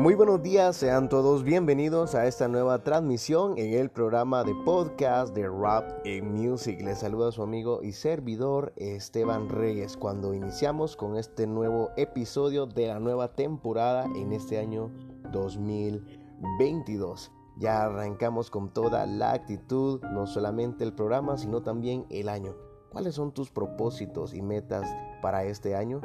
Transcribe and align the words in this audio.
Muy 0.00 0.14
buenos 0.14 0.42
días, 0.42 0.76
sean 0.76 1.10
todos 1.10 1.44
bienvenidos 1.44 2.14
a 2.14 2.26
esta 2.26 2.48
nueva 2.48 2.82
transmisión 2.82 3.58
en 3.58 3.74
el 3.74 3.90
programa 3.90 4.44
de 4.44 4.54
podcast 4.64 5.34
de 5.34 5.46
Rap 5.46 6.06
Music. 6.22 6.80
Les 6.80 7.00
saluda 7.00 7.30
su 7.30 7.42
amigo 7.42 7.82
y 7.82 7.92
servidor 7.92 8.72
Esteban 8.76 9.50
Reyes 9.50 9.98
cuando 9.98 10.32
iniciamos 10.32 10.96
con 10.96 11.18
este 11.18 11.46
nuevo 11.46 11.90
episodio 11.98 12.64
de 12.64 12.86
la 12.86 12.98
nueva 12.98 13.34
temporada 13.34 14.06
en 14.16 14.32
este 14.32 14.58
año 14.58 14.90
2022. 15.32 17.30
Ya 17.58 17.82
arrancamos 17.82 18.50
con 18.50 18.72
toda 18.72 19.04
la 19.04 19.32
actitud, 19.32 20.00
no 20.14 20.26
solamente 20.26 20.82
el 20.82 20.94
programa, 20.94 21.36
sino 21.36 21.60
también 21.62 22.06
el 22.08 22.30
año. 22.30 22.56
¿Cuáles 22.88 23.16
son 23.16 23.32
tus 23.32 23.50
propósitos 23.50 24.32
y 24.32 24.40
metas 24.40 24.90
para 25.20 25.44
este 25.44 25.76
año? 25.76 26.00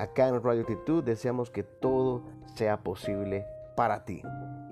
Acá 0.00 0.28
en 0.28 0.42
Radio 0.42 0.62
Actitud 0.62 1.04
deseamos 1.04 1.50
que 1.50 1.62
todo 1.62 2.22
sea 2.54 2.78
posible 2.78 3.44
para 3.76 4.06
ti. 4.06 4.22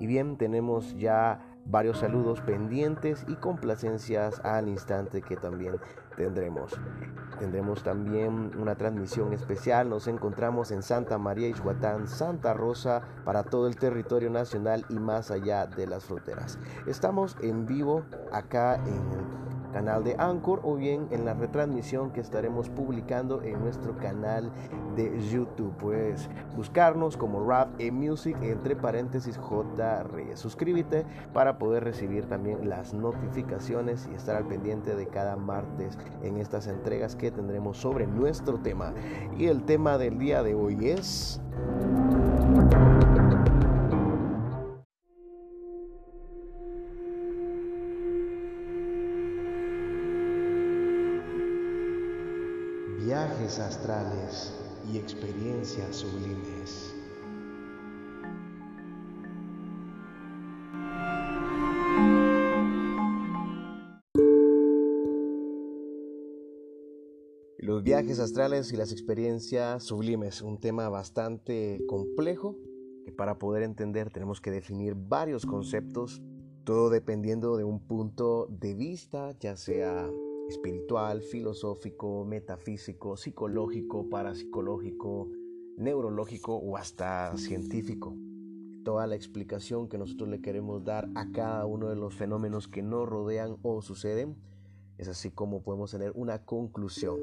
Y 0.01 0.07
bien, 0.07 0.39
tenemos 0.39 0.97
ya 0.97 1.45
varios 1.67 1.99
saludos 1.99 2.41
pendientes 2.41 3.27
y 3.29 3.35
complacencias 3.35 4.41
al 4.43 4.69
instante 4.69 5.21
que 5.21 5.37
también 5.37 5.77
tendremos. 6.17 6.81
Tendremos 7.39 7.83
también 7.83 8.53
una 8.59 8.77
transmisión 8.77 9.35
especial. 9.35 9.91
Nos 9.91 10.09
encontramos 10.09 10.71
en 10.71 10.83
Santa 10.83 11.19
María 11.19 11.49
Ixhuatán, 11.49 12.09
Santa 12.09 12.55
Rosa, 12.55 13.03
para 13.27 13.43
todo 13.43 13.67
el 13.67 13.77
territorio 13.77 14.31
nacional 14.31 14.87
y 14.89 14.99
más 14.99 15.31
allá 15.31 15.67
de 15.67 15.87
las 15.87 16.05
fronteras. 16.05 16.59
Estamos 16.87 17.37
en 17.43 17.67
vivo 17.67 18.03
acá 18.33 18.77
en 18.77 18.95
el 18.95 19.48
canal 19.79 20.03
de 20.03 20.17
Anchor 20.19 20.59
o 20.65 20.75
bien 20.75 21.07
en 21.13 21.25
la 21.25 21.35
retransmisión 21.35 22.11
que 22.11 22.21
estaremos 22.21 22.69
publicando 22.69 23.43
en 23.45 23.61
nuestro 23.61 23.97
canal 23.97 24.51
de 24.97 25.17
YouTube. 25.31 25.73
Puedes 25.77 26.29
buscarnos 26.57 27.17
como 27.17 27.49
Rap 27.49 27.69
e 27.79 27.93
Music 27.93 28.37
entre 28.43 28.75
paréntesis 28.75 29.39
J 29.39 30.03
Reyes. 30.03 30.41
Suscríbete 30.41 31.07
para 31.33 31.59
poder 31.59 31.85
recibir 31.85 32.25
también 32.25 32.69
las 32.69 32.93
notificaciones 32.93 34.09
y 34.11 34.17
estar 34.17 34.35
al 34.35 34.49
pendiente 34.49 34.97
de 34.97 35.07
cada 35.07 35.37
martes 35.37 35.97
en 36.25 36.39
estas 36.39 36.67
entregas 36.67 37.15
que 37.15 37.31
tendremos 37.31 37.77
sobre 37.77 38.09
nuestro 38.09 38.59
tema. 38.59 38.93
Y 39.39 39.47
el 39.47 39.63
tema 39.63 39.97
del 39.97 40.19
día 40.19 40.43
de 40.43 40.57
hoy 40.57 40.89
es... 40.89 41.41
viajes 53.49 53.61
astrales 53.61 54.53
y 54.93 54.99
experiencias 54.99 55.97
sublimes. 55.97 56.95
Los 67.57 67.83
viajes 67.83 68.19
astrales 68.19 68.71
y 68.73 68.77
las 68.77 68.93
experiencias 68.93 69.83
sublimes, 69.83 70.43
un 70.43 70.61
tema 70.61 70.91
bastante 70.91 71.81
complejo 71.89 72.55
que 73.07 73.13
para 73.13 73.39
poder 73.39 73.63
entender 73.63 74.11
tenemos 74.11 74.43
que 74.43 74.51
definir 74.51 74.95
varios 74.95 75.47
conceptos, 75.47 76.21
todo 76.65 76.91
dependiendo 76.91 77.57
de 77.57 77.65
un 77.65 77.81
punto 77.81 78.47
de 78.51 78.75
vista, 78.75 79.35
ya 79.41 79.57
sea 79.57 80.11
espiritual, 80.49 81.21
filosófico, 81.21 82.25
metafísico, 82.25 83.17
psicológico, 83.17 84.09
parapsicológico, 84.09 85.29
neurológico 85.77 86.57
o 86.57 86.77
hasta 86.77 87.37
científico. 87.37 88.17
Toda 88.85 89.07
la 89.07 89.15
explicación 89.15 89.89
que 89.89 89.99
nosotros 89.99 90.31
le 90.31 90.41
queremos 90.41 90.85
dar 90.85 91.09
a 91.15 91.31
cada 91.31 91.67
uno 91.67 91.89
de 91.89 91.97
los 91.97 92.15
fenómenos 92.15 92.69
que 92.69 92.83
nos 92.83 93.07
rodean 93.07 93.59
o 93.63 93.83
suceden 93.83 94.37
es 94.97 95.09
así 95.09 95.31
como 95.31 95.63
podemos 95.63 95.91
tener 95.91 96.13
una 96.15 96.45
conclusión. 96.45 97.21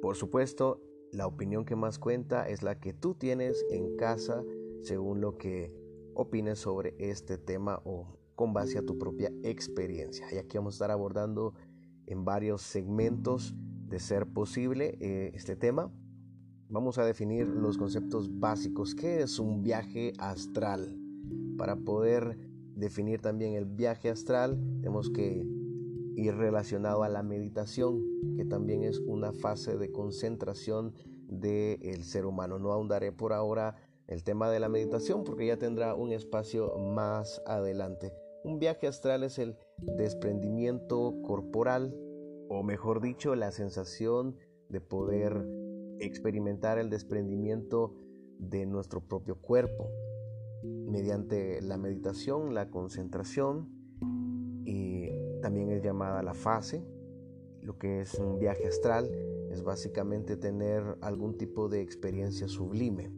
Por 0.00 0.16
supuesto, 0.16 0.80
la 1.12 1.26
opinión 1.26 1.64
que 1.64 1.74
más 1.74 1.98
cuenta 1.98 2.48
es 2.48 2.62
la 2.62 2.78
que 2.78 2.92
tú 2.92 3.14
tienes 3.14 3.66
en 3.70 3.96
casa 3.96 4.44
según 4.82 5.20
lo 5.20 5.36
que 5.36 5.74
opines 6.14 6.60
sobre 6.60 6.94
este 6.98 7.36
tema 7.36 7.82
o 7.84 8.16
con 8.36 8.52
base 8.54 8.78
a 8.78 8.82
tu 8.82 8.96
propia 8.96 9.32
experiencia. 9.42 10.26
Y 10.32 10.38
aquí 10.38 10.56
vamos 10.56 10.74
a 10.74 10.76
estar 10.76 10.90
abordando 10.90 11.52
en 12.10 12.24
varios 12.24 12.62
segmentos 12.62 13.54
de 13.88 14.00
ser 14.00 14.26
posible 14.26 14.98
eh, 15.00 15.30
este 15.34 15.56
tema. 15.56 15.92
Vamos 16.68 16.98
a 16.98 17.04
definir 17.04 17.46
los 17.46 17.78
conceptos 17.78 18.38
básicos. 18.38 18.94
¿Qué 18.94 19.22
es 19.22 19.38
un 19.38 19.62
viaje 19.62 20.12
astral? 20.18 20.98
Para 21.56 21.76
poder 21.76 22.36
definir 22.74 23.20
también 23.20 23.54
el 23.54 23.64
viaje 23.64 24.10
astral, 24.10 24.60
tenemos 24.80 25.10
que 25.10 25.46
ir 26.16 26.34
relacionado 26.34 27.02
a 27.04 27.08
la 27.08 27.22
meditación, 27.22 28.04
que 28.36 28.44
también 28.44 28.82
es 28.84 28.98
una 28.98 29.32
fase 29.32 29.76
de 29.76 29.90
concentración 29.90 30.94
del 31.28 32.02
ser 32.04 32.26
humano. 32.26 32.58
No 32.58 32.72
ahondaré 32.72 33.12
por 33.12 33.32
ahora 33.32 33.76
el 34.08 34.24
tema 34.24 34.50
de 34.50 34.58
la 34.58 34.68
meditación 34.68 35.22
porque 35.22 35.46
ya 35.46 35.58
tendrá 35.58 35.94
un 35.94 36.12
espacio 36.12 36.76
más 36.78 37.40
adelante. 37.46 38.12
Un 38.42 38.58
viaje 38.58 38.86
astral 38.86 39.22
es 39.22 39.38
el 39.38 39.56
desprendimiento 39.82 41.20
corporal, 41.22 41.94
o 42.48 42.62
mejor 42.62 43.00
dicho, 43.00 43.34
la 43.34 43.52
sensación 43.52 44.36
de 44.68 44.80
poder 44.80 45.46
experimentar 45.98 46.78
el 46.78 46.90
desprendimiento 46.90 47.94
de 48.38 48.66
nuestro 48.66 49.00
propio 49.06 49.36
cuerpo 49.36 49.90
mediante 50.62 51.60
la 51.62 51.76
meditación, 51.76 52.54
la 52.54 52.70
concentración 52.70 53.68
y 54.64 55.10
también 55.40 55.70
es 55.70 55.82
llamada 55.82 56.22
la 56.22 56.34
fase. 56.34 56.84
Lo 57.62 57.78
que 57.78 58.00
es 58.00 58.14
un 58.14 58.38
viaje 58.38 58.66
astral 58.66 59.10
es 59.50 59.62
básicamente 59.62 60.36
tener 60.36 60.96
algún 61.00 61.36
tipo 61.36 61.68
de 61.68 61.82
experiencia 61.82 62.48
sublime. 62.48 63.12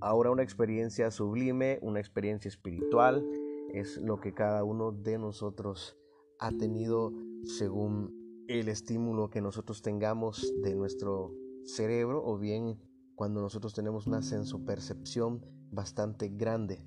Ahora 0.00 0.30
una 0.30 0.42
experiencia 0.42 1.10
sublime, 1.10 1.78
una 1.82 2.00
experiencia 2.00 2.48
espiritual, 2.48 3.24
es 3.72 3.98
lo 3.98 4.20
que 4.20 4.34
cada 4.34 4.64
uno 4.64 4.92
de 4.92 5.18
nosotros 5.18 5.96
ha 6.38 6.50
tenido 6.52 7.12
según 7.44 8.44
el 8.48 8.68
estímulo 8.68 9.30
que 9.30 9.40
nosotros 9.40 9.82
tengamos 9.82 10.52
de 10.62 10.74
nuestro 10.74 11.34
cerebro 11.64 12.22
o 12.24 12.38
bien 12.38 12.78
cuando 13.14 13.40
nosotros 13.40 13.74
tenemos 13.74 14.06
una 14.06 14.22
sensopercepción 14.22 15.44
bastante 15.70 16.28
grande 16.28 16.84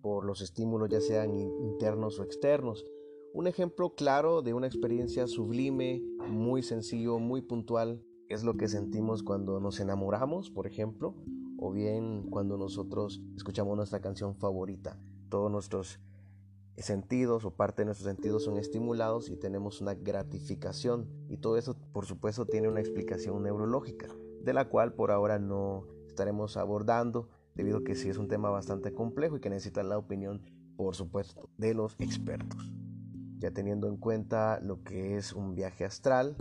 por 0.00 0.24
los 0.24 0.40
estímulos 0.40 0.88
ya 0.88 1.00
sean 1.00 1.36
internos 1.36 2.18
o 2.18 2.24
externos. 2.24 2.86
Un 3.32 3.46
ejemplo 3.46 3.94
claro 3.94 4.42
de 4.42 4.54
una 4.54 4.66
experiencia 4.66 5.26
sublime, 5.26 6.02
muy 6.28 6.62
sencillo, 6.62 7.18
muy 7.18 7.42
puntual, 7.42 8.02
es 8.28 8.44
lo 8.44 8.56
que 8.56 8.68
sentimos 8.68 9.22
cuando 9.22 9.60
nos 9.60 9.80
enamoramos, 9.80 10.50
por 10.50 10.66
ejemplo, 10.66 11.14
o 11.58 11.72
bien 11.72 12.28
cuando 12.30 12.56
nosotros 12.56 13.20
escuchamos 13.36 13.76
nuestra 13.76 14.00
canción 14.00 14.34
favorita. 14.36 14.98
Todos 15.28 15.50
nuestros 15.50 16.00
sentidos 16.82 17.44
o 17.44 17.50
parte 17.50 17.82
de 17.82 17.86
nuestros 17.86 18.08
sentidos 18.08 18.44
son 18.44 18.58
estimulados 18.58 19.30
y 19.30 19.36
tenemos 19.36 19.80
una 19.80 19.94
gratificación 19.94 21.08
y 21.28 21.38
todo 21.38 21.56
eso 21.56 21.76
por 21.92 22.06
supuesto 22.06 22.46
tiene 22.46 22.68
una 22.68 22.80
explicación 22.80 23.42
neurológica 23.42 24.08
de 24.42 24.52
la 24.52 24.68
cual 24.68 24.94
por 24.94 25.10
ahora 25.10 25.38
no 25.38 25.86
estaremos 26.06 26.56
abordando 26.56 27.28
debido 27.54 27.78
a 27.78 27.84
que 27.84 27.94
sí 27.94 28.08
es 28.08 28.16
un 28.16 28.28
tema 28.28 28.50
bastante 28.50 28.92
complejo 28.92 29.36
y 29.36 29.40
que 29.40 29.50
necesita 29.50 29.82
la 29.82 29.98
opinión 29.98 30.42
por 30.76 30.94
supuesto 30.94 31.50
de 31.58 31.74
los 31.74 31.94
expertos. 31.98 32.72
Ya 33.38 33.50
teniendo 33.50 33.88
en 33.88 33.96
cuenta 33.96 34.60
lo 34.60 34.82
que 34.82 35.16
es 35.16 35.32
un 35.32 35.54
viaje 35.54 35.84
astral, 35.84 36.36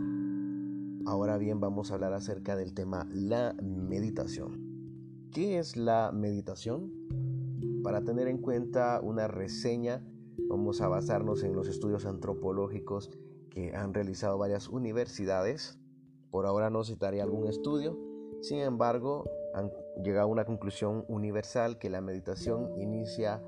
ahora 1.06 1.38
bien 1.38 1.60
vamos 1.60 1.92
a 1.92 1.96
hablar 1.96 2.14
acerca 2.14 2.56
del 2.56 2.74
tema 2.74 3.08
la 3.12 3.54
meditación. 3.62 5.30
¿Qué 5.32 5.60
es 5.60 5.78
la 5.78 6.12
meditación? 6.14 6.92
Para 7.84 8.04
tener 8.04 8.28
en 8.28 8.38
cuenta 8.38 9.00
una 9.02 9.28
reseña 9.28 10.04
Vamos 10.48 10.82
a 10.82 10.88
basarnos 10.88 11.44
en 11.44 11.54
los 11.54 11.68
estudios 11.68 12.06
antropológicos 12.06 13.12
que 13.50 13.76
han 13.76 13.94
realizado 13.94 14.38
varias 14.38 14.70
universidades. 14.70 15.78
Por 16.32 16.46
ahora 16.46 16.70
no 16.70 16.84
citaré 16.84 17.22
algún 17.22 17.48
estudio, 17.48 17.98
sin 18.42 18.60
embargo, 18.60 19.30
han 19.54 19.72
llegado 20.04 20.28
a 20.28 20.32
una 20.32 20.46
conclusión 20.46 21.04
universal 21.08 21.78
que 21.78 21.90
la 21.90 22.02
meditación 22.02 22.72
inicia 22.78 23.44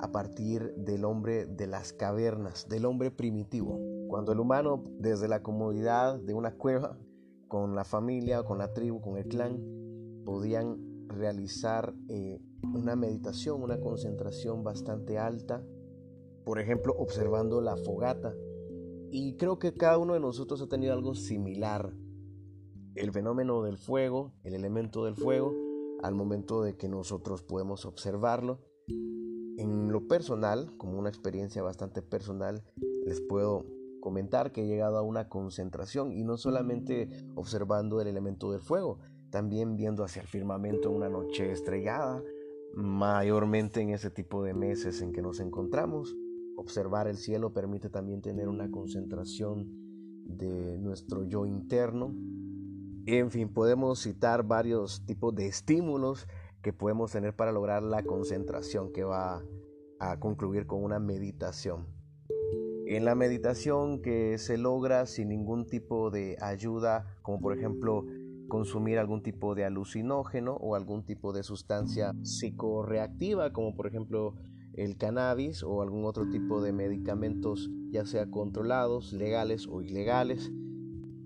a 0.00 0.10
partir 0.10 0.74
del 0.74 1.04
hombre 1.04 1.46
de 1.46 1.68
las 1.68 1.92
cavernas, 1.92 2.68
del 2.68 2.86
hombre 2.86 3.10
primitivo. 3.10 3.78
Cuando 4.08 4.32
el 4.32 4.40
humano, 4.40 4.82
desde 4.98 5.28
la 5.28 5.42
comodidad 5.42 6.18
de 6.18 6.34
una 6.34 6.56
cueva, 6.56 6.98
con 7.46 7.76
la 7.76 7.84
familia, 7.84 8.42
con 8.42 8.58
la 8.58 8.72
tribu, 8.72 9.00
con 9.00 9.16
el 9.16 9.28
clan, 9.28 9.62
podían 10.24 11.06
realizar 11.06 11.94
eh, 12.08 12.40
una 12.74 12.96
meditación, 12.96 13.62
una 13.62 13.78
concentración 13.78 14.64
bastante 14.64 15.18
alta 15.18 15.62
por 16.44 16.58
ejemplo, 16.58 16.94
observando 16.96 17.60
la 17.60 17.76
fogata. 17.76 18.34
Y 19.10 19.36
creo 19.36 19.58
que 19.58 19.74
cada 19.74 19.98
uno 19.98 20.14
de 20.14 20.20
nosotros 20.20 20.60
ha 20.62 20.68
tenido 20.68 20.92
algo 20.92 21.14
similar. 21.14 21.92
El 22.94 23.12
fenómeno 23.12 23.62
del 23.62 23.78
fuego, 23.78 24.32
el 24.42 24.54
elemento 24.54 25.04
del 25.04 25.16
fuego, 25.16 25.54
al 26.02 26.14
momento 26.14 26.62
de 26.62 26.76
que 26.76 26.88
nosotros 26.88 27.42
podemos 27.42 27.86
observarlo 27.86 28.60
En 29.56 29.92
lo 29.92 30.08
personal, 30.08 30.76
como 30.78 30.98
una 30.98 31.10
experiencia 31.10 31.62
bastante 31.62 32.02
personal, 32.02 32.64
les 33.04 33.20
puedo 33.20 33.66
comentar 34.00 34.50
que 34.50 34.62
he 34.62 34.66
llegado 34.66 34.96
a 34.96 35.02
una 35.02 35.28
concentración 35.28 36.12
y 36.12 36.24
no 36.24 36.36
solamente 36.36 37.08
observando 37.34 38.00
el 38.00 38.08
elemento 38.08 38.50
del 38.50 38.60
fuego, 38.60 38.98
también 39.30 39.76
viendo 39.76 40.04
hacia 40.04 40.22
el 40.22 40.28
firmamento 40.28 40.88
en 40.88 40.96
una 40.96 41.08
noche 41.08 41.52
estrellada, 41.52 42.22
mayormente 42.74 43.80
en 43.80 43.90
ese 43.90 44.10
tipo 44.10 44.42
de 44.42 44.54
meses 44.54 45.02
en 45.02 45.12
que 45.12 45.22
nos 45.22 45.38
encontramos. 45.38 46.16
Observar 46.62 47.08
el 47.08 47.16
cielo 47.16 47.52
permite 47.52 47.90
también 47.90 48.22
tener 48.22 48.48
una 48.48 48.70
concentración 48.70 49.66
de 50.24 50.78
nuestro 50.78 51.24
yo 51.24 51.44
interno. 51.44 52.14
En 53.04 53.32
fin, 53.32 53.52
podemos 53.52 53.98
citar 53.98 54.44
varios 54.44 55.04
tipos 55.04 55.34
de 55.34 55.48
estímulos 55.48 56.28
que 56.62 56.72
podemos 56.72 57.10
tener 57.10 57.34
para 57.34 57.50
lograr 57.50 57.82
la 57.82 58.04
concentración 58.04 58.92
que 58.92 59.02
va 59.02 59.42
a 59.98 60.20
concluir 60.20 60.68
con 60.68 60.84
una 60.84 61.00
meditación. 61.00 61.88
En 62.86 63.04
la 63.04 63.16
meditación 63.16 64.00
que 64.00 64.38
se 64.38 64.56
logra 64.56 65.06
sin 65.06 65.30
ningún 65.30 65.66
tipo 65.66 66.12
de 66.12 66.36
ayuda, 66.40 67.16
como 67.22 67.40
por 67.40 67.58
ejemplo 67.58 68.06
consumir 68.46 69.00
algún 69.00 69.24
tipo 69.24 69.56
de 69.56 69.64
alucinógeno 69.64 70.54
o 70.54 70.76
algún 70.76 71.04
tipo 71.04 71.32
de 71.32 71.42
sustancia 71.42 72.12
psicoreactiva, 72.22 73.52
como 73.52 73.74
por 73.74 73.88
ejemplo 73.88 74.36
el 74.74 74.96
cannabis 74.96 75.62
o 75.62 75.82
algún 75.82 76.04
otro 76.04 76.28
tipo 76.28 76.62
de 76.62 76.72
medicamentos, 76.72 77.70
ya 77.90 78.04
sea 78.06 78.30
controlados, 78.30 79.12
legales 79.12 79.66
o 79.68 79.82
ilegales, 79.82 80.52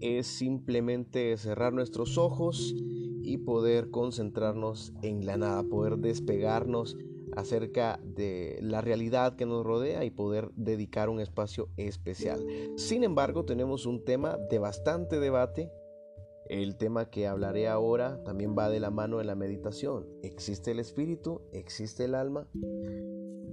es 0.00 0.26
simplemente 0.26 1.36
cerrar 1.36 1.72
nuestros 1.72 2.18
ojos 2.18 2.74
y 3.22 3.38
poder 3.38 3.90
concentrarnos 3.90 4.92
en 5.02 5.26
la 5.26 5.36
nada, 5.36 5.62
poder 5.64 5.98
despegarnos 5.98 6.96
acerca 7.36 8.00
de 8.02 8.58
la 8.62 8.80
realidad 8.80 9.36
que 9.36 9.46
nos 9.46 9.64
rodea 9.64 10.04
y 10.04 10.10
poder 10.10 10.50
dedicar 10.54 11.08
un 11.08 11.20
espacio 11.20 11.68
especial. 11.76 12.44
Sin 12.76 13.04
embargo, 13.04 13.44
tenemos 13.44 13.84
un 13.86 14.04
tema 14.04 14.38
de 14.50 14.58
bastante 14.58 15.18
debate. 15.18 15.70
El 16.48 16.76
tema 16.76 17.10
que 17.10 17.26
hablaré 17.26 17.66
ahora 17.66 18.22
también 18.22 18.54
va 18.56 18.70
de 18.70 18.78
la 18.78 18.90
mano 18.90 19.20
en 19.20 19.26
la 19.26 19.34
meditación. 19.34 20.06
¿Existe 20.22 20.70
el 20.70 20.78
espíritu? 20.78 21.42
¿Existe 21.52 22.04
el 22.04 22.14
alma? 22.14 22.48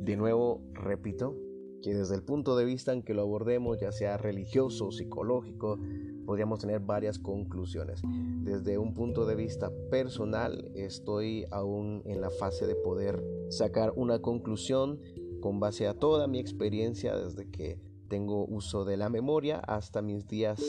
De 0.03 0.17
nuevo, 0.17 0.61
repito, 0.73 1.33
que 1.81 1.93
desde 1.93 2.15
el 2.15 2.23
punto 2.23 2.57
de 2.57 2.65
vista 2.65 2.91
en 2.91 3.03
que 3.03 3.13
lo 3.13 3.21
abordemos, 3.21 3.79
ya 3.79 3.93
sea 3.93 4.17
religioso, 4.17 4.91
psicológico, 4.91 5.79
podríamos 6.25 6.59
tener 6.59 6.81
varias 6.81 7.19
conclusiones. 7.19 8.01
Desde 8.41 8.77
un 8.77 8.93
punto 8.93 9.25
de 9.25 9.35
vista 9.35 9.71
personal, 9.89 10.69
estoy 10.75 11.45
aún 11.51 12.01
en 12.03 12.19
la 12.19 12.29
fase 12.31 12.67
de 12.67 12.75
poder 12.75 13.23
sacar 13.47 13.93
una 13.95 14.19
conclusión 14.19 14.99
con 15.39 15.61
base 15.61 15.87
a 15.87 15.93
toda 15.93 16.27
mi 16.27 16.39
experiencia 16.39 17.15
desde 17.15 17.49
que 17.49 17.79
tengo 18.09 18.45
uso 18.45 18.83
de 18.83 18.97
la 18.97 19.07
memoria 19.07 19.59
hasta 19.59 20.01
mis 20.01 20.27
días 20.27 20.61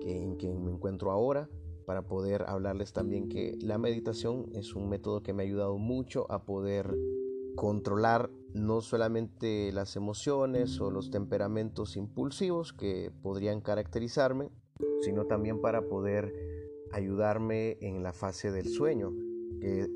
en 0.00 0.38
que 0.38 0.48
me 0.48 0.70
encuentro 0.70 1.10
ahora 1.10 1.50
para 1.84 2.06
poder 2.06 2.44
hablarles 2.46 2.94
también 2.94 3.28
que 3.28 3.54
la 3.60 3.76
meditación 3.76 4.46
es 4.54 4.74
un 4.74 4.88
método 4.88 5.22
que 5.22 5.34
me 5.34 5.42
ha 5.42 5.46
ayudado 5.46 5.76
mucho 5.76 6.24
a 6.32 6.46
poder 6.46 6.96
controlar 7.54 8.30
no 8.54 8.80
solamente 8.80 9.72
las 9.72 9.96
emociones 9.96 10.80
o 10.80 10.90
los 10.90 11.10
temperamentos 11.10 11.96
impulsivos 11.96 12.72
que 12.72 13.10
podrían 13.22 13.60
caracterizarme, 13.60 14.50
sino 15.02 15.26
también 15.26 15.60
para 15.60 15.88
poder 15.88 16.32
ayudarme 16.92 17.78
en 17.80 18.02
la 18.02 18.12
fase 18.12 18.50
del 18.50 18.68
sueño, 18.68 19.12
que 19.60 19.88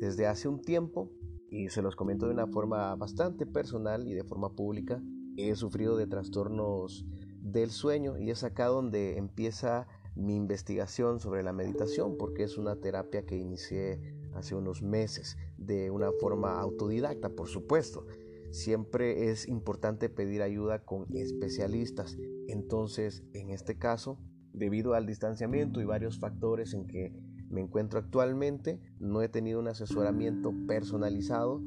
desde 0.00 0.26
hace 0.26 0.48
un 0.48 0.60
tiempo, 0.60 1.10
y 1.48 1.68
se 1.68 1.82
los 1.82 1.96
comento 1.96 2.26
de 2.26 2.32
una 2.32 2.46
forma 2.46 2.94
bastante 2.96 3.46
personal 3.46 4.06
y 4.06 4.14
de 4.14 4.24
forma 4.24 4.54
pública, 4.54 5.02
he 5.36 5.54
sufrido 5.54 5.96
de 5.96 6.06
trastornos 6.06 7.06
del 7.40 7.70
sueño 7.70 8.18
y 8.18 8.30
es 8.30 8.44
acá 8.44 8.66
donde 8.66 9.18
empieza 9.18 9.86
mi 10.14 10.36
investigación 10.36 11.20
sobre 11.20 11.42
la 11.42 11.52
meditación, 11.52 12.16
porque 12.18 12.44
es 12.44 12.58
una 12.58 12.76
terapia 12.76 13.24
que 13.24 13.36
inicié 13.36 14.21
hace 14.34 14.54
unos 14.54 14.82
meses 14.82 15.36
de 15.58 15.90
una 15.90 16.10
forma 16.20 16.60
autodidacta, 16.60 17.30
por 17.30 17.48
supuesto. 17.48 18.06
Siempre 18.50 19.30
es 19.30 19.48
importante 19.48 20.08
pedir 20.08 20.42
ayuda 20.42 20.84
con 20.84 21.06
especialistas. 21.14 22.18
Entonces, 22.48 23.22
en 23.32 23.50
este 23.50 23.78
caso, 23.78 24.18
debido 24.52 24.94
al 24.94 25.06
distanciamiento 25.06 25.80
y 25.80 25.84
varios 25.84 26.18
factores 26.18 26.74
en 26.74 26.86
que 26.86 27.14
me 27.48 27.60
encuentro 27.60 27.98
actualmente, 27.98 28.80
no 28.98 29.22
he 29.22 29.28
tenido 29.28 29.60
un 29.60 29.68
asesoramiento 29.68 30.52
personalizado, 30.66 31.62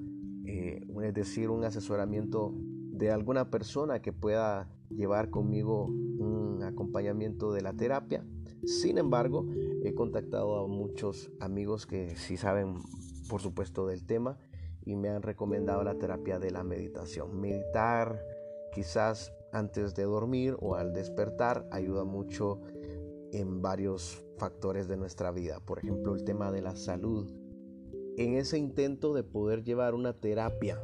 eh, 0.46 0.82
es 1.04 1.14
decir, 1.14 1.50
un 1.50 1.64
asesoramiento 1.64 2.54
de 2.92 3.12
alguna 3.12 3.50
persona 3.50 4.02
que 4.02 4.14
pueda 4.14 4.70
llevar 4.90 5.30
conmigo 5.30 5.86
un 5.86 6.64
acompañamiento 6.64 7.52
de 7.52 7.62
la 7.62 7.74
terapia. 7.74 8.26
Sin 8.66 8.98
embargo, 8.98 9.46
he 9.88 9.94
contactado 9.94 10.60
a 10.60 10.68
muchos 10.68 11.32
amigos 11.40 11.86
que 11.86 12.16
sí 12.16 12.38
saben, 12.38 12.76
por 13.30 13.42
supuesto, 13.42 13.88
del 13.88 14.06
tema 14.06 14.38
y 14.86 14.96
me 14.96 15.10
han 15.10 15.22
recomendado 15.22 15.84
la 15.84 15.96
terapia 15.96 16.40
de 16.40 16.52
la 16.52 16.64
meditación. 16.64 17.40
Meditar 17.40 18.24
quizás 18.74 19.34
antes 19.52 19.96
de 19.96 20.04
dormir 20.04 20.56
o 20.60 20.76
al 20.76 20.94
despertar 20.94 21.68
ayuda 21.72 22.04
mucho 22.04 22.62
en 23.32 23.62
varios 23.62 24.24
factores 24.38 24.88
de 24.88 24.98
nuestra 24.98 25.32
vida. 25.32 25.60
Por 25.60 25.80
ejemplo, 25.80 26.16
el 26.16 26.24
tema 26.24 26.52
de 26.52 26.62
la 26.62 26.76
salud. 26.76 27.32
En 28.18 28.36
ese 28.36 28.58
intento 28.58 29.14
de 29.14 29.24
poder 29.24 29.64
llevar 29.64 29.94
una 29.94 30.14
terapia 30.14 30.80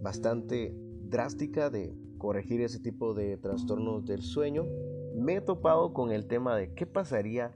bastante 0.00 0.74
drástica 1.02 1.70
de 1.70 1.96
corregir 2.18 2.60
ese 2.60 2.80
tipo 2.80 3.14
de 3.14 3.36
trastornos 3.36 4.04
del 4.06 4.22
sueño, 4.22 4.66
me 5.14 5.36
he 5.36 5.40
topado 5.40 5.92
con 5.92 6.10
el 6.10 6.26
tema 6.26 6.56
de 6.56 6.72
qué 6.74 6.86
pasaría 6.86 7.52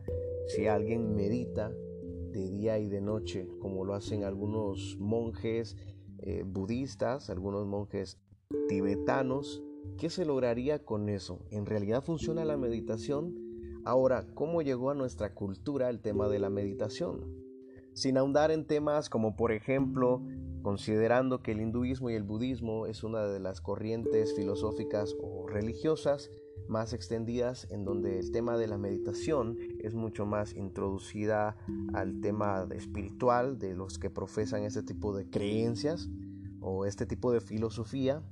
si 0.47 0.67
alguien 0.67 1.15
medita 1.15 1.73
de 2.31 2.51
día 2.51 2.79
y 2.79 2.89
de 2.89 3.01
noche, 3.01 3.49
como 3.61 3.85
lo 3.85 3.95
hacen 3.95 4.25
algunos 4.25 4.97
monjes 4.99 5.77
eh, 6.19 6.45
budistas, 6.47 7.31
algunos 7.31 7.67
monjes 7.67 8.19
tibetanos. 8.69 9.63
¿Qué 9.99 10.11
se 10.11 10.25
lograría 10.25 10.85
con 10.85 11.09
eso? 11.09 11.41
¿En 11.51 11.67
realidad 11.67 12.03
funciona 12.03 12.45
la 12.45 12.57
meditación? 12.57 13.35
Ahora, 13.85 14.27
¿cómo 14.35 14.63
llegó 14.63 14.91
a 14.91 14.95
nuestra 14.95 15.35
cultura 15.35 15.89
el 15.89 16.01
tema 16.01 16.29
de 16.29 16.39
la 16.39 16.51
meditación? 16.51 17.25
Sin 17.93 18.19
ahondar 18.19 18.51
en 18.51 18.67
temas 18.67 19.09
como 19.09 19.37
por 19.37 19.53
ejemplo, 19.53 20.23
considerando 20.63 21.43
que 21.43 21.53
el 21.53 21.61
hinduismo 21.61 22.11
y 22.11 22.15
el 22.15 22.25
budismo 22.25 22.87
es 22.87 23.05
una 23.05 23.27
de 23.27 23.41
las 23.41 23.61
corrientes 23.61 24.35
filosóficas 24.35 25.17
o 25.23 25.47
religiosas 25.47 26.31
más 26.69 26.93
extendidas 26.93 27.69
en 27.71 27.85
donde 27.85 28.19
el 28.19 28.33
tema 28.33 28.59
de 28.59 28.67
la 28.67 28.77
meditación 28.77 29.57
es 29.87 29.95
mucho 29.95 30.27
más 30.27 30.55
introducida 30.55 31.57
al 31.95 32.21
tema 32.21 32.67
espiritual 32.75 33.59
de 33.59 33.75
los 33.75 33.99
que 33.99 34.11
profesan 34.11 34.65
este 34.65 34.83
tipo 34.83 35.17
de 35.17 35.29
creencias 35.31 36.09
o 36.61 36.85
este 36.85 37.07
tipo 37.07 37.33
de 37.33 37.41
filosofía. 37.41 38.23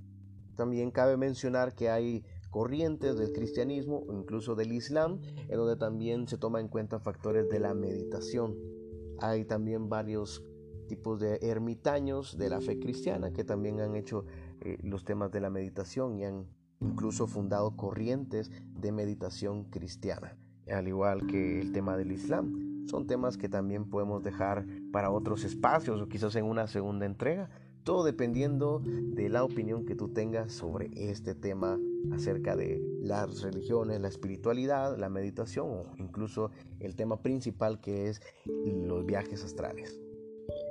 También 0.57 0.91
cabe 0.91 1.17
mencionar 1.17 1.75
que 1.75 1.91
hay 1.91 2.25
corrientes 2.51 3.17
del 3.17 3.33
cristianismo 3.33 4.05
o 4.09 4.13
incluso 4.13 4.55
del 4.55 4.73
islam 4.73 5.21
en 5.49 5.57
donde 5.57 5.77
también 5.77 6.29
se 6.29 6.39
toma 6.39 6.61
en 6.61 6.69
cuenta 6.69 7.01
factores 7.01 7.49
de 7.49 7.61
la 7.61 7.75
meditación. 7.75 8.57
Hay 9.21 9.45
también 9.45 9.89
varios 9.89 10.45
tipos 10.89 11.19
de 11.21 11.39
ermitaños 11.43 12.37
de 12.37 12.51
la 12.51 12.61
fe 12.61 12.79
cristiana 12.79 13.33
que 13.33 13.45
también 13.45 13.81
han 13.81 13.97
hecho 13.97 14.25
eh, 14.61 14.79
los 14.83 15.05
temas 15.05 15.33
de 15.33 15.41
la 15.41 15.51
meditación 15.51 16.19
y 16.19 16.25
han 16.25 16.47
incluso 16.81 17.27
fundado 17.27 17.77
corrientes 17.77 18.51
de 18.79 18.93
meditación 18.93 19.65
cristiana, 19.65 20.37
al 20.71 20.89
igual 20.89 21.27
que 21.27 21.61
el 21.61 21.73
tema 21.73 21.97
del 21.97 22.13
Islam. 22.13 22.87
Son 22.87 23.07
temas 23.07 23.39
que 23.39 23.49
también 23.49 23.89
podemos 23.89 24.23
dejar 24.23 24.67
para 24.93 25.11
otros 25.11 25.45
espacios 25.45 26.01
o 26.01 26.09
quizás 26.09 26.37
en 26.37 26.45
una 26.45 26.67
segunda 26.67 27.07
entrega, 27.07 27.49
todo 27.83 28.05
dependiendo 28.05 28.83
de 28.85 29.29
la 29.29 29.45
opinión 29.45 29.85
que 29.85 29.95
tú 29.95 30.09
tengas 30.09 30.53
sobre 30.53 30.91
este 30.95 31.35
tema 31.35 31.79
acerca 32.13 32.57
de 32.57 32.83
las 33.01 33.43
religiones, 33.43 34.01
la 34.01 34.09
espiritualidad, 34.09 34.99
la 34.99 35.09
meditación 35.09 35.67
o 35.69 35.87
incluso 35.97 36.51
el 36.81 36.95
tema 36.95 37.23
principal 37.23 37.81
que 37.81 38.09
es 38.09 38.21
los 38.47 39.05
viajes 39.07 39.45
astrales. 39.45 40.01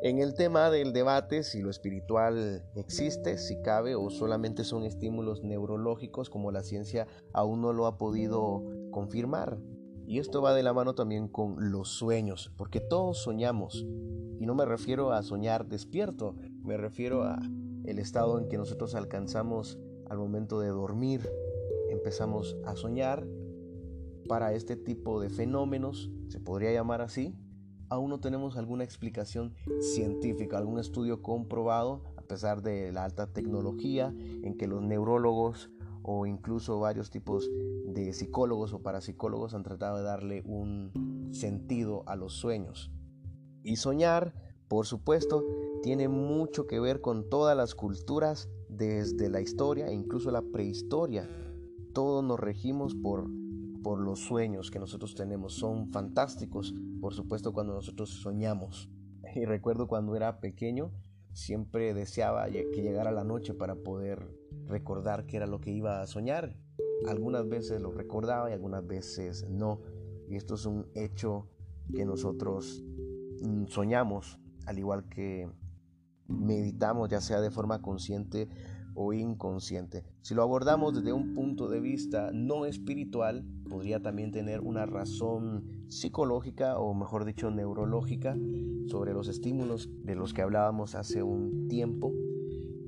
En 0.03 0.19
el 0.19 0.33
tema 0.33 0.69
del 0.69 0.91
debate, 0.91 1.43
si 1.43 1.62
lo 1.62 1.69
espiritual 1.69 2.63
existe, 2.75 3.38
si 3.38 3.62
cabe 3.62 3.95
o 3.95 4.09
solamente 4.09 4.63
son 4.63 4.83
estímulos 4.83 5.43
neurológicos 5.43 6.29
como 6.29 6.51
la 6.51 6.62
ciencia 6.62 7.07
aún 7.31 7.62
no 7.62 7.73
lo 7.73 7.88
ha 7.88 7.97
podido 7.97 8.63
confirmar. 8.91 9.57
Y 10.05 10.19
esto 10.19 10.41
va 10.41 10.53
de 10.53 10.63
la 10.63 10.74
mano 10.74 10.95
también 10.95 11.27
con 11.27 11.72
los 11.72 11.89
sueños, 11.89 12.51
porque 12.57 12.79
todos 12.79 13.19
soñamos. 13.24 13.86
Y 14.39 14.45
no 14.45 14.55
me 14.55 14.65
refiero 14.65 15.12
a 15.12 15.24
soñar 15.24 15.67
despierto, 15.67 16.36
me 16.63 16.77
refiero 16.77 17.24
a 17.24 17.39
el 17.86 18.00
estado 18.00 18.39
en 18.39 18.48
que 18.48 18.57
nosotros 18.57 18.95
alcanzamos 18.95 19.79
al 20.10 20.17
momento 20.17 20.60
de 20.60 20.69
dormir. 20.69 21.29
Empezamos 21.89 22.57
a 22.65 22.75
soñar 22.75 23.25
para 24.27 24.53
este 24.53 24.75
tipo 24.75 25.22
de 25.22 25.29
fenómenos, 25.29 26.12
se 26.27 26.39
podría 26.39 26.72
llamar 26.72 27.01
así, 27.01 27.36
aún 27.89 28.10
no 28.10 28.19
tenemos 28.19 28.57
alguna 28.57 28.83
explicación 28.83 29.53
científica, 29.79 30.57
algún 30.57 30.79
estudio 30.79 31.22
comprobado, 31.22 32.01
a 32.17 32.22
pesar 32.22 32.62
de 32.62 32.91
la 32.91 33.03
alta 33.03 33.27
tecnología, 33.27 34.13
en 34.17 34.57
que 34.57 34.67
los 34.67 34.81
neurólogos 34.81 35.69
o 36.03 36.25
incluso 36.25 36.79
varios 36.79 37.10
tipos 37.10 37.50
de 37.86 38.13
psicólogos 38.13 38.74
o 38.74 38.81
parapsicólogos 38.81 39.53
han 39.53 39.63
tratado 39.63 39.98
de 39.98 40.03
darle 40.03 40.43
un 40.45 41.29
sentido 41.33 42.03
a 42.05 42.15
los 42.15 42.33
sueños. 42.33 42.91
Y 43.63 43.77
soñar, 43.77 44.33
por 44.67 44.86
supuesto, 44.86 45.45
tiene 45.81 46.10
mucho 46.10 46.67
que 46.67 46.79
ver 46.79 47.01
con 47.01 47.29
todas 47.29 47.55
las 47.55 47.75
culturas 47.75 48.50
desde 48.69 49.29
la 49.29 49.41
historia 49.41 49.88
e 49.88 49.93
incluso 49.93 50.31
la 50.31 50.41
prehistoria. 50.41 51.29
Todos 51.93 52.24
nos 52.24 52.39
regimos 52.39 52.95
por, 52.95 53.29
por 53.81 54.00
los 54.00 54.19
sueños 54.19 54.72
que 54.72 54.79
nosotros 54.79 55.15
tenemos. 55.15 55.53
Son 55.53 55.91
fantásticos, 55.91 56.74
por 57.00 57.13
supuesto, 57.13 57.53
cuando 57.53 57.74
nosotros 57.74 58.10
soñamos. 58.10 58.89
Y 59.36 59.45
recuerdo 59.45 59.88
cuando 59.88 60.15
era 60.15 60.39
pequeño, 60.39 60.91
siempre 61.31 61.93
deseaba 61.93 62.48
que 62.50 62.81
llegara 62.81 63.12
la 63.12 63.24
noche 63.24 63.53
para 63.53 63.75
poder 63.75 64.42
recordar 64.67 65.25
qué 65.25 65.38
era 65.38 65.48
lo 65.48 65.60
que 65.60 65.72
iba 65.72 66.01
a 66.01 66.08
soñar. 66.08 66.55
Algunas 67.08 67.48
veces 67.48 67.82
lo 67.82 67.91
recordaba 67.91 68.50
y 68.50 68.53
algunas 68.53 68.86
veces 68.86 69.48
no. 69.50 69.82
Y 70.27 70.36
esto 70.36 70.55
es 70.55 70.65
un 70.65 70.88
hecho 70.93 71.48
que 71.93 72.05
nosotros 72.05 72.84
mm, 73.41 73.65
soñamos, 73.67 74.39
al 74.65 74.79
igual 74.79 75.10
que 75.10 75.50
meditamos, 76.27 77.10
ya 77.10 77.22
sea 77.22 77.41
de 77.41 77.51
forma 77.51 77.82
consciente 77.82 78.48
o 78.96 79.13
inconsciente. 79.13 80.03
Si 80.22 80.36
lo 80.36 80.43
abordamos 80.43 80.96
desde 80.96 81.13
un 81.13 81.34
punto 81.34 81.67
de 81.67 81.79
vista 81.79 82.32
no 82.34 82.65
espiritual, 82.65 83.46
podría 83.70 84.01
también 84.01 84.32
tener 84.32 84.62
una 84.62 84.86
razón 84.86 85.86
psicológica 85.88 86.77
o 86.77 86.93
mejor 86.93 87.25
dicho 87.25 87.50
neurológica 87.51 88.38
sobre 88.88 89.13
los 89.13 89.27
estímulos 89.27 89.89
de 90.03 90.15
los 90.15 90.34
que 90.34 90.41
hablábamos 90.41 90.96
hace 90.96 91.24
un 91.24 91.67
tiempo. 91.67 92.13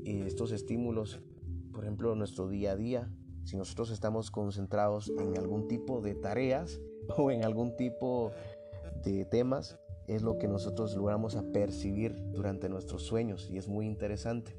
Estos 0.05 0.51
estímulos, 0.51 1.22
ejemplo, 1.85 2.15
nuestro 2.15 2.47
día 2.47 2.71
a 2.71 2.75
día, 2.75 3.11
si 3.43 3.57
nosotros 3.57 3.91
estamos 3.91 4.31
concentrados 4.31 5.11
en 5.19 5.37
algún 5.37 5.67
tipo 5.67 6.01
de 6.01 6.15
tareas 6.15 6.81
o 7.17 7.31
en 7.31 7.43
algún 7.43 7.75
tipo 7.75 8.31
de 9.03 9.25
temas, 9.25 9.77
es 10.07 10.21
lo 10.21 10.37
que 10.37 10.47
nosotros 10.47 10.95
logramos 10.95 11.35
a 11.35 11.43
percibir 11.51 12.15
durante 12.31 12.69
nuestros 12.69 13.03
sueños 13.03 13.49
y 13.51 13.57
es 13.57 13.67
muy 13.67 13.85
interesante. 13.85 14.57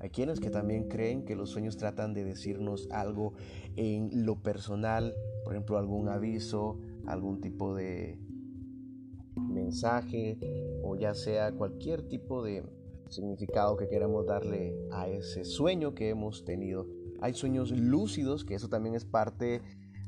Hay 0.00 0.10
quienes 0.10 0.38
que 0.38 0.50
también 0.50 0.88
creen 0.88 1.24
que 1.24 1.34
los 1.34 1.50
sueños 1.50 1.76
tratan 1.76 2.14
de 2.14 2.22
decirnos 2.22 2.88
algo 2.92 3.34
en 3.74 4.24
lo 4.24 4.40
personal, 4.40 5.14
por 5.44 5.54
ejemplo, 5.54 5.76
algún 5.76 6.08
aviso, 6.08 6.78
algún 7.06 7.40
tipo 7.40 7.74
de 7.74 8.20
mensaje 9.34 10.38
o 10.82 10.94
ya 10.96 11.14
sea 11.14 11.52
cualquier 11.52 12.02
tipo 12.02 12.44
de 12.44 12.64
significado 13.10 13.76
que 13.76 13.88
queramos 13.88 14.26
darle 14.26 14.76
a 14.90 15.08
ese 15.08 15.44
sueño 15.44 15.94
que 15.94 16.08
hemos 16.10 16.44
tenido. 16.44 16.86
Hay 17.20 17.34
sueños 17.34 17.70
lúcidos, 17.70 18.44
que 18.44 18.54
eso 18.54 18.68
también 18.68 18.94
es 18.94 19.04
parte 19.04 19.62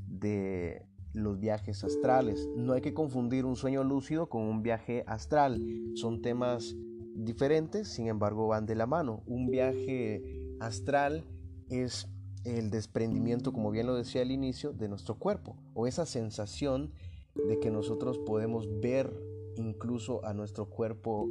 de 0.06 0.86
los 1.12 1.38
viajes 1.38 1.82
astrales. 1.84 2.48
No 2.56 2.72
hay 2.72 2.80
que 2.80 2.94
confundir 2.94 3.44
un 3.44 3.56
sueño 3.56 3.84
lúcido 3.84 4.28
con 4.28 4.42
un 4.42 4.62
viaje 4.62 5.04
astral. 5.06 5.60
Son 5.94 6.22
temas 6.22 6.76
diferentes, 7.14 7.88
sin 7.88 8.06
embargo 8.08 8.48
van 8.48 8.66
de 8.66 8.74
la 8.74 8.86
mano. 8.86 9.22
Un 9.26 9.50
viaje 9.50 10.22
astral 10.60 11.24
es 11.68 12.08
el 12.44 12.70
desprendimiento, 12.70 13.52
como 13.52 13.70
bien 13.70 13.86
lo 13.86 13.94
decía 13.94 14.22
al 14.22 14.30
inicio, 14.30 14.72
de 14.72 14.88
nuestro 14.88 15.18
cuerpo 15.18 15.56
o 15.74 15.86
esa 15.86 16.06
sensación 16.06 16.92
de 17.34 17.58
que 17.58 17.70
nosotros 17.70 18.18
podemos 18.18 18.68
ver 18.80 19.12
incluso 19.56 20.24
a 20.24 20.32
nuestro 20.32 20.66
cuerpo 20.66 21.28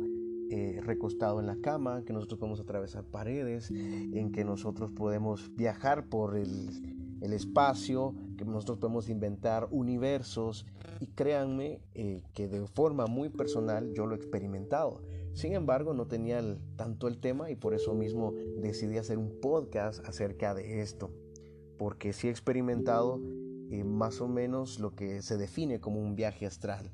eh, 0.50 0.82
recostado 0.84 1.40
en 1.40 1.48
la 1.48 1.58
cama, 1.58 2.04
que 2.06 2.14
nosotros 2.14 2.40
podemos 2.40 2.60
atravesar 2.60 3.04
paredes, 3.06 3.72
en 3.72 4.32
que 4.32 4.44
nosotros 4.44 4.92
podemos 4.92 5.56
viajar 5.56 6.06
por 6.08 6.38
el, 6.38 7.00
el 7.22 7.34
espacio, 7.34 8.16
que 8.38 8.46
nosotros 8.46 8.80
podemos 8.80 9.10
inventar 9.10 9.68
universos 9.72 10.66
y 11.00 11.08
créanme 11.08 11.82
eh, 11.94 12.24
que 12.34 12.48
de 12.48 12.66
forma 12.68 13.08
muy 13.08 13.30
personal 13.30 13.94
yo 13.94 14.06
lo 14.06 14.16
he 14.16 14.18
experimentado. 14.18 15.02
Sin 15.34 15.54
embargo, 15.54 15.94
no 15.94 16.08
tenía 16.08 16.42
tanto 16.76 17.08
el 17.08 17.20
tema 17.20 17.52
y 17.52 17.56
por 17.56 17.74
eso 17.74 17.94
mismo 17.94 18.34
decidí 18.58 18.98
hacer 18.98 19.18
un 19.18 19.40
podcast 19.42 20.04
acerca 20.06 20.54
de 20.54 20.82
esto, 20.82 21.12
porque 21.78 22.14
sí 22.14 22.28
he 22.28 22.32
experimentado 22.32 23.22
eh, 23.70 23.84
más 23.84 24.22
o 24.22 24.28
menos 24.28 24.80
lo 24.80 24.96
que 24.96 25.22
se 25.22 25.38
define 25.38 25.80
como 25.80 26.00
un 26.00 26.16
viaje 26.16 26.46
astral. 26.46 26.92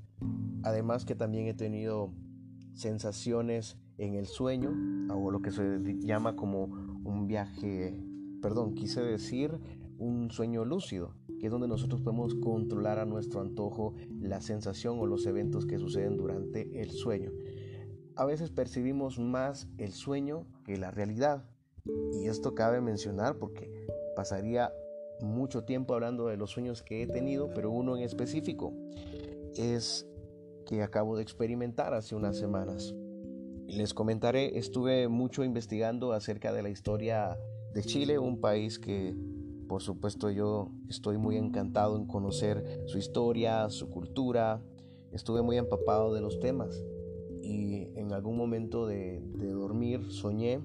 Además 0.63 1.05
que 1.05 1.15
también 1.15 1.47
he 1.47 1.53
tenido 1.53 2.11
sensaciones 2.75 3.77
en 3.97 4.13
el 4.15 4.27
sueño, 4.27 4.71
o 5.13 5.31
lo 5.31 5.41
que 5.41 5.51
se 5.51 5.79
llama 5.99 6.35
como 6.35 6.65
un 7.03 7.27
viaje, 7.27 7.99
perdón, 8.41 8.75
quise 8.75 9.01
decir 9.01 9.59
un 9.97 10.29
sueño 10.29 10.65
lúcido, 10.65 11.15
que 11.39 11.47
es 11.47 11.51
donde 11.51 11.67
nosotros 11.67 12.01
podemos 12.01 12.35
controlar 12.35 12.99
a 12.99 13.05
nuestro 13.05 13.41
antojo 13.41 13.93
la 14.19 14.41
sensación 14.41 14.99
o 14.99 15.05
los 15.05 15.25
eventos 15.25 15.65
que 15.65 15.79
suceden 15.79 16.17
durante 16.17 16.81
el 16.81 16.91
sueño. 16.91 17.31
A 18.15 18.25
veces 18.25 18.49
percibimos 18.49 19.19
más 19.19 19.67
el 19.77 19.91
sueño 19.91 20.45
que 20.65 20.77
la 20.77 20.91
realidad. 20.91 21.45
Y 22.13 22.27
esto 22.27 22.55
cabe 22.55 22.81
mencionar 22.81 23.37
porque 23.37 23.69
pasaría 24.15 24.71
mucho 25.21 25.63
tiempo 25.63 25.93
hablando 25.93 26.27
de 26.27 26.37
los 26.37 26.51
sueños 26.51 26.81
que 26.81 27.03
he 27.03 27.07
tenido, 27.07 27.53
pero 27.53 27.71
uno 27.71 27.95
en 27.95 28.03
específico 28.03 28.73
es 29.55 30.07
que 30.65 30.83
acabo 30.83 31.15
de 31.15 31.23
experimentar 31.23 31.93
hace 31.93 32.15
unas 32.15 32.37
semanas. 32.37 32.93
Les 33.67 33.93
comentaré, 33.93 34.57
estuve 34.57 35.07
mucho 35.07 35.43
investigando 35.43 36.13
acerca 36.13 36.53
de 36.53 36.63
la 36.63 36.69
historia 36.69 37.37
de 37.73 37.83
Chile, 37.83 38.19
un 38.19 38.39
país 38.39 38.79
que 38.79 39.15
por 39.67 39.81
supuesto 39.81 40.29
yo 40.29 40.71
estoy 40.89 41.17
muy 41.17 41.37
encantado 41.37 41.97
en 41.97 42.05
conocer 42.05 42.83
su 42.85 42.97
historia, 42.97 43.69
su 43.69 43.89
cultura. 43.89 44.61
Estuve 45.11 45.41
muy 45.41 45.57
empapado 45.57 46.13
de 46.13 46.21
los 46.21 46.39
temas 46.39 46.83
y 47.41 47.87
en 47.95 48.11
algún 48.11 48.37
momento 48.37 48.85
de, 48.85 49.21
dormir 49.37 50.11
soñé 50.11 50.61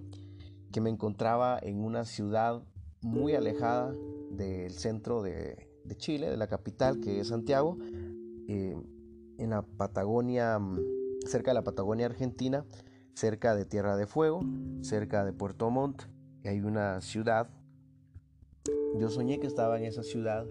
que 0.72 0.80
me 0.80 0.90
encontraba 0.90 1.58
en 1.62 1.82
una 1.82 2.04
ciudad 2.04 2.62
muy 3.00 3.34
alejada 3.34 3.94
del 4.30 4.72
centro 4.72 5.22
de, 5.22 5.68
Chile, 5.96 6.30
de 6.30 6.36
la 6.36 6.46
capital 6.46 7.00
que 7.00 7.20
es 7.20 7.28
Santiago, 7.28 7.78
eh, 8.46 8.76
en 9.40 9.50
la 9.50 9.62
Patagonia, 9.62 10.60
cerca 11.26 11.50
de 11.50 11.54
la 11.54 11.64
Patagonia 11.64 12.06
Argentina, 12.06 12.64
cerca 13.14 13.54
de 13.54 13.64
Tierra 13.64 13.96
de 13.96 14.06
Fuego, 14.06 14.40
cerca 14.82 15.24
de 15.24 15.32
Puerto 15.32 15.70
Montt. 15.70 16.02
hay 16.44 16.60
una 16.60 17.00
ciudad 17.00 17.50
yo 18.98 19.08
soñé 19.08 19.38
que 19.38 19.46
estaba 19.46 19.78
en 19.78 19.84
esa 19.84 20.02
ciudad 20.02 20.46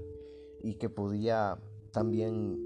y 0.63 0.75
que 0.75 0.89
podía 0.89 1.59
también 1.91 2.57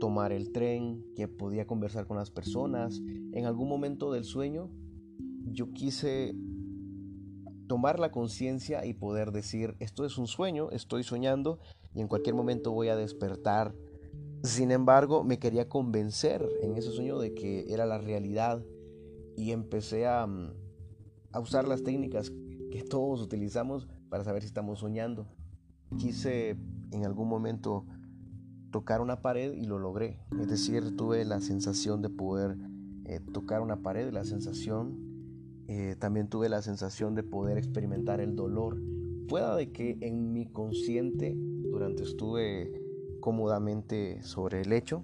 tomar 0.00 0.32
el 0.32 0.52
tren, 0.52 1.04
que 1.14 1.28
podía 1.28 1.66
conversar 1.66 2.06
con 2.06 2.16
las 2.16 2.30
personas. 2.30 3.00
En 3.32 3.46
algún 3.46 3.68
momento 3.68 4.12
del 4.12 4.24
sueño 4.24 4.68
yo 5.44 5.72
quise 5.72 6.34
tomar 7.68 7.98
la 7.98 8.10
conciencia 8.10 8.84
y 8.84 8.94
poder 8.94 9.32
decir, 9.32 9.76
esto 9.78 10.04
es 10.04 10.18
un 10.18 10.26
sueño, 10.26 10.70
estoy 10.70 11.02
soñando 11.02 11.60
y 11.94 12.00
en 12.00 12.08
cualquier 12.08 12.34
momento 12.34 12.72
voy 12.72 12.88
a 12.88 12.96
despertar. 12.96 13.74
Sin 14.42 14.70
embargo, 14.70 15.24
me 15.24 15.38
quería 15.38 15.68
convencer 15.68 16.46
en 16.62 16.76
ese 16.76 16.90
sueño 16.90 17.18
de 17.18 17.34
que 17.34 17.72
era 17.72 17.86
la 17.86 17.98
realidad 17.98 18.62
y 19.36 19.50
empecé 19.50 20.06
a, 20.06 20.26
a 21.32 21.40
usar 21.40 21.66
las 21.66 21.82
técnicas 21.82 22.32
que 22.70 22.82
todos 22.82 23.20
utilizamos 23.20 23.88
para 24.08 24.24
saber 24.24 24.42
si 24.42 24.48
estamos 24.48 24.80
soñando. 24.80 25.26
Quise 25.98 26.56
en 26.92 27.04
algún 27.04 27.28
momento 27.28 27.86
tocar 28.70 29.00
una 29.00 29.22
pared 29.22 29.52
y 29.52 29.64
lo 29.64 29.78
logré. 29.78 30.18
Es 30.40 30.48
decir, 30.48 30.96
tuve 30.96 31.24
la 31.24 31.40
sensación 31.40 32.02
de 32.02 32.10
poder 32.10 32.56
eh, 33.04 33.20
tocar 33.32 33.60
una 33.60 33.82
pared, 33.82 34.12
la 34.12 34.24
sensación, 34.24 35.06
eh, 35.68 35.96
también 35.98 36.28
tuve 36.28 36.48
la 36.48 36.62
sensación 36.62 37.14
de 37.14 37.22
poder 37.22 37.58
experimentar 37.58 38.20
el 38.20 38.36
dolor. 38.36 38.80
Pueda 39.28 39.56
de 39.56 39.72
que 39.72 39.98
en 40.00 40.32
mi 40.32 40.46
consciente, 40.46 41.34
durante 41.36 42.04
estuve 42.04 42.85
cómodamente 43.26 44.22
sobre 44.22 44.60
el 44.60 44.68
lecho, 44.68 45.02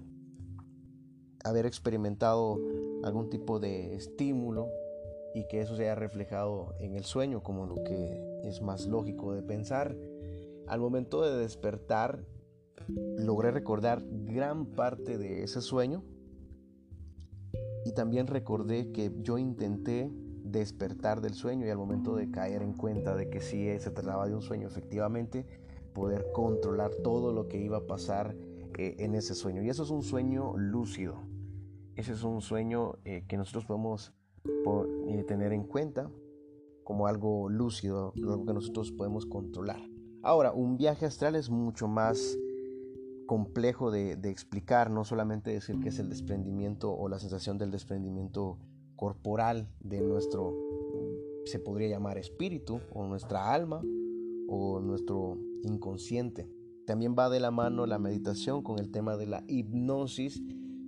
haber 1.43 1.65
experimentado 1.65 2.57
algún 3.03 3.29
tipo 3.29 3.59
de 3.59 3.95
estímulo 3.95 4.69
y 5.35 5.45
que 5.49 5.59
eso 5.59 5.75
se 5.75 5.83
haya 5.83 5.95
reflejado 5.95 6.73
en 6.79 6.95
el 6.95 7.03
sueño 7.03 7.43
como 7.43 7.65
lo 7.65 7.83
que 7.83 8.39
es 8.45 8.61
más 8.61 8.87
lógico 8.87 9.33
de 9.33 9.43
pensar. 9.43 9.97
Al 10.67 10.79
momento 10.79 11.21
de 11.21 11.37
despertar, 11.37 12.25
logré 12.87 13.51
recordar 13.51 14.01
gran 14.09 14.67
parte 14.67 15.17
de 15.17 15.43
ese 15.43 15.59
sueño 15.59 16.05
y 17.83 17.91
también 17.91 18.27
recordé 18.27 18.93
que 18.93 19.11
yo 19.19 19.37
intenté 19.37 20.09
despertar 20.45 21.19
del 21.19 21.33
sueño 21.33 21.65
y 21.65 21.71
al 21.71 21.77
momento 21.77 22.15
de 22.15 22.31
caer 22.31 22.61
en 22.61 22.71
cuenta 22.71 23.17
de 23.17 23.29
que 23.29 23.41
sí 23.41 23.67
se 23.79 23.91
trataba 23.91 24.29
de 24.29 24.33
un 24.33 24.41
sueño, 24.41 24.65
efectivamente, 24.65 25.45
poder 25.93 26.31
controlar 26.33 26.91
todo 27.03 27.31
lo 27.31 27.47
que 27.47 27.57
iba 27.57 27.77
a 27.77 27.87
pasar 27.87 28.35
eh, 28.77 28.95
en 28.99 29.15
ese 29.15 29.35
sueño. 29.35 29.61
Y 29.61 29.69
eso 29.69 29.83
es 29.83 29.89
un 29.89 30.03
sueño 30.03 30.57
lúcido. 30.57 31.15
ese 31.95 32.13
es 32.13 32.23
un 32.23 32.41
sueño 32.41 32.95
eh, 33.05 33.23
que 33.27 33.37
nosotros 33.37 33.65
podemos 33.65 34.13
eh, 35.07 35.23
tener 35.27 35.53
en 35.53 35.63
cuenta 35.63 36.09
como 36.83 37.07
algo 37.07 37.49
lúcido, 37.49 38.13
algo 38.17 38.45
que 38.45 38.53
nosotros 38.53 38.91
podemos 38.91 39.25
controlar. 39.25 39.81
Ahora, 40.21 40.51
un 40.51 40.77
viaje 40.77 41.05
astral 41.05 41.35
es 41.35 41.49
mucho 41.49 41.87
más 41.87 42.37
complejo 43.25 43.91
de, 43.91 44.13
explicar, 44.29 44.89
no 44.89 45.05
solamente 45.05 45.51
decir 45.51 45.79
que 45.79 45.89
es 45.89 45.99
el 45.99 46.09
desprendimiento 46.09 46.93
o 46.93 47.07
la 47.07 47.19
sensación 47.19 47.57
del 47.57 47.71
desprendimiento 47.71 48.57
corporal 48.95 49.69
de 49.79 50.01
nuestro, 50.01 50.53
se 51.45 51.59
podría 51.59 51.87
llamar 51.87 52.17
espíritu 52.17 52.79
o 52.93 53.05
nuestra 53.05 53.53
alma 53.53 53.81
o 54.47 54.79
nuestro 54.79 55.37
inconsciente. 55.63 56.49
También 56.85 57.15
va 57.17 57.29
de 57.29 57.39
la 57.39 57.51
mano 57.51 57.85
la 57.85 57.99
meditación 57.99 58.61
con 58.61 58.79
el 58.79 58.91
tema 58.91 59.17
de 59.17 59.27
la 59.27 59.43
hipnosis 59.47 60.41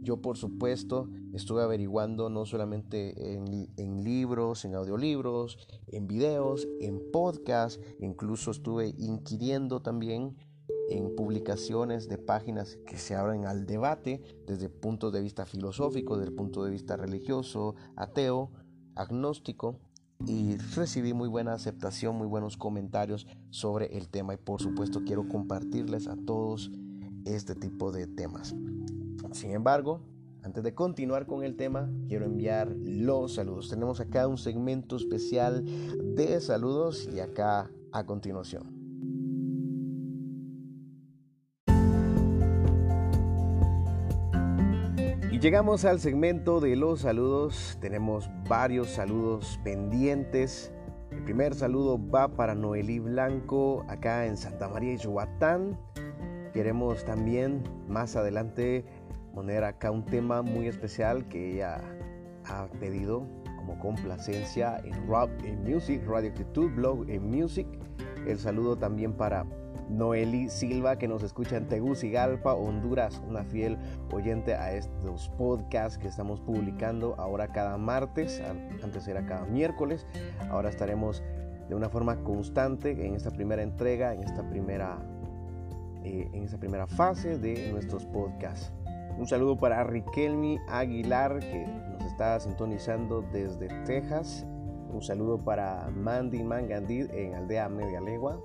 yo 0.06 0.22
por 0.22 0.38
supuesto 0.38 1.10
estuve 1.34 1.64
averiguando 1.64 2.30
no 2.30 2.46
solamente 2.46 3.34
en, 3.34 4.04
libros, 4.04 4.64
en 4.64 4.76
audiolibros, 4.76 5.58
en 5.88 6.06
videos, 6.06 6.68
en 6.80 7.02
podcasts, 7.12 7.82
incluso 8.00 8.52
estuve 8.52 8.94
inquiriendo 9.00 9.82
también 9.82 10.38
en 10.92 11.16
publicaciones 11.16 12.08
de 12.08 12.20
páginas 12.20 12.78
que 12.86 13.00
se 13.00 13.16
abren 13.16 13.48
al 13.48 13.66
debate 13.66 14.22
desde 14.46 14.70
puntos 14.70 15.12
de 15.12 15.22
vista 15.22 15.48
filosófico, 15.48 16.18
desde 16.18 16.30
el 16.30 16.36
punto 16.36 16.64
de 16.64 16.70
vista 16.70 16.96
religioso, 16.96 17.74
ateo, 17.96 18.52
agnóstico, 18.94 19.80
y 20.26 20.58
recibí 20.76 21.14
muy 21.14 21.28
buena 21.28 21.54
aceptación, 21.54 22.16
muy 22.16 22.28
buenos 22.28 22.58
comentarios 22.58 23.28
sobre 23.50 23.98
el 23.98 24.08
tema 24.08 24.34
y 24.34 24.38
por 24.38 24.62
supuesto 24.62 25.04
quiero 25.06 25.28
compartirles 25.28 26.08
a 26.08 26.16
todos 26.16 26.72
este 27.26 27.56
tipo 27.56 27.92
de 27.92 28.08
temas. 28.08 28.56
Sin 29.32 29.52
embargo, 29.52 30.02
antes 30.44 30.64
de 30.64 30.76
continuar 30.76 31.26
con 31.26 31.44
el 31.44 31.56
tema, 31.56 31.90
quiero 32.08 32.26
enviar 32.26 32.70
los 32.70 33.34
saludos. 33.34 33.70
Tenemos 33.70 34.00
acá 34.00 34.28
un 34.28 34.38
segmento 34.38 34.96
especial 34.96 35.66
de 36.16 36.40
saludos 36.40 37.10
y 37.12 37.20
acá 37.20 37.72
a 37.92 38.06
continuación. 38.06 38.75
Llegamos 45.46 45.86
al 45.86 46.00
segmento 46.00 46.60
de 46.60 46.76
los 46.76 47.02
saludos. 47.02 47.78
Tenemos 47.80 48.32
varios 48.50 48.90
saludos 48.90 49.60
pendientes. 49.64 50.74
El 51.12 51.24
primer 51.24 51.54
saludo 51.54 52.00
va 52.10 52.30
para 52.30 52.56
Noelí 52.56 52.98
Blanco, 52.98 53.86
acá 53.88 54.26
en 54.26 54.38
Santa 54.38 54.68
María 54.68 54.94
y 54.94 54.98
Yuatán. 54.98 55.78
Queremos 56.52 57.06
también 57.06 57.62
más 57.88 58.16
adelante 58.16 58.86
poner 59.36 59.64
acá 59.66 59.92
un 59.92 60.04
tema 60.04 60.42
muy 60.42 60.66
especial 60.66 61.28
que 61.28 61.54
ella 61.54 61.80
ha 62.46 62.66
pedido 62.80 63.28
como 63.58 63.78
complacencia 63.78 64.82
en 64.84 65.08
Rock 65.08 65.30
en 65.44 65.64
Music, 65.64 66.02
Radio 66.08 66.30
Actitud, 66.30 66.72
Blog 66.72 67.08
en 67.08 67.24
Music. 67.30 67.68
El 68.26 68.40
saludo 68.40 68.80
también 68.80 69.14
para 69.14 69.46
Noeli 69.90 70.50
Silva 70.50 70.98
que 70.98 71.08
nos 71.08 71.24
escucha 71.24 71.58
en 71.58 71.68
Tegucigalpa, 71.68 72.54
Honduras, 72.54 73.22
una 73.28 73.44
fiel 73.44 73.78
oyente 74.12 74.56
a 74.56 74.74
estos 74.74 75.30
podcasts 75.38 75.98
que 75.98 76.08
estamos 76.08 76.42
publicando 76.42 77.16
ahora 77.18 77.48
cada 77.48 77.78
martes, 77.78 78.42
antes 78.84 79.08
era 79.08 79.26
cada 79.26 79.46
miércoles, 79.46 80.08
ahora 80.50 80.70
estaremos 80.70 81.24
de 81.70 81.76
una 81.76 81.90
forma 81.90 82.24
constante 82.24 83.06
en 83.06 83.16
esta 83.16 83.32
primera 83.32 83.64
entrega, 83.64 84.14
en 84.14 84.24
esta 84.24 84.48
primera, 84.50 85.00
eh, 86.04 86.30
en 86.34 86.44
esta 86.44 86.58
primera 86.58 86.88
fase 86.88 87.38
de 87.38 87.72
nuestros 87.72 88.06
podcasts. 88.06 88.72
Un 89.18 89.28
saludo 89.28 89.58
para 89.58 89.84
Riquelmi 89.84 90.60
Aguilar 90.68 91.40
que 91.40 91.66
nos 91.66 92.04
está 92.06 92.40
sintonizando 92.40 93.22
desde 93.32 93.70
Texas. 93.86 94.46
Un 94.92 95.02
saludo 95.02 95.38
para 95.38 95.90
Mandy 95.96 96.44
Mangandid 96.44 97.10
en 97.12 97.34
Aldea 97.34 97.70
Media 97.70 98.02
Legua. 98.02 98.40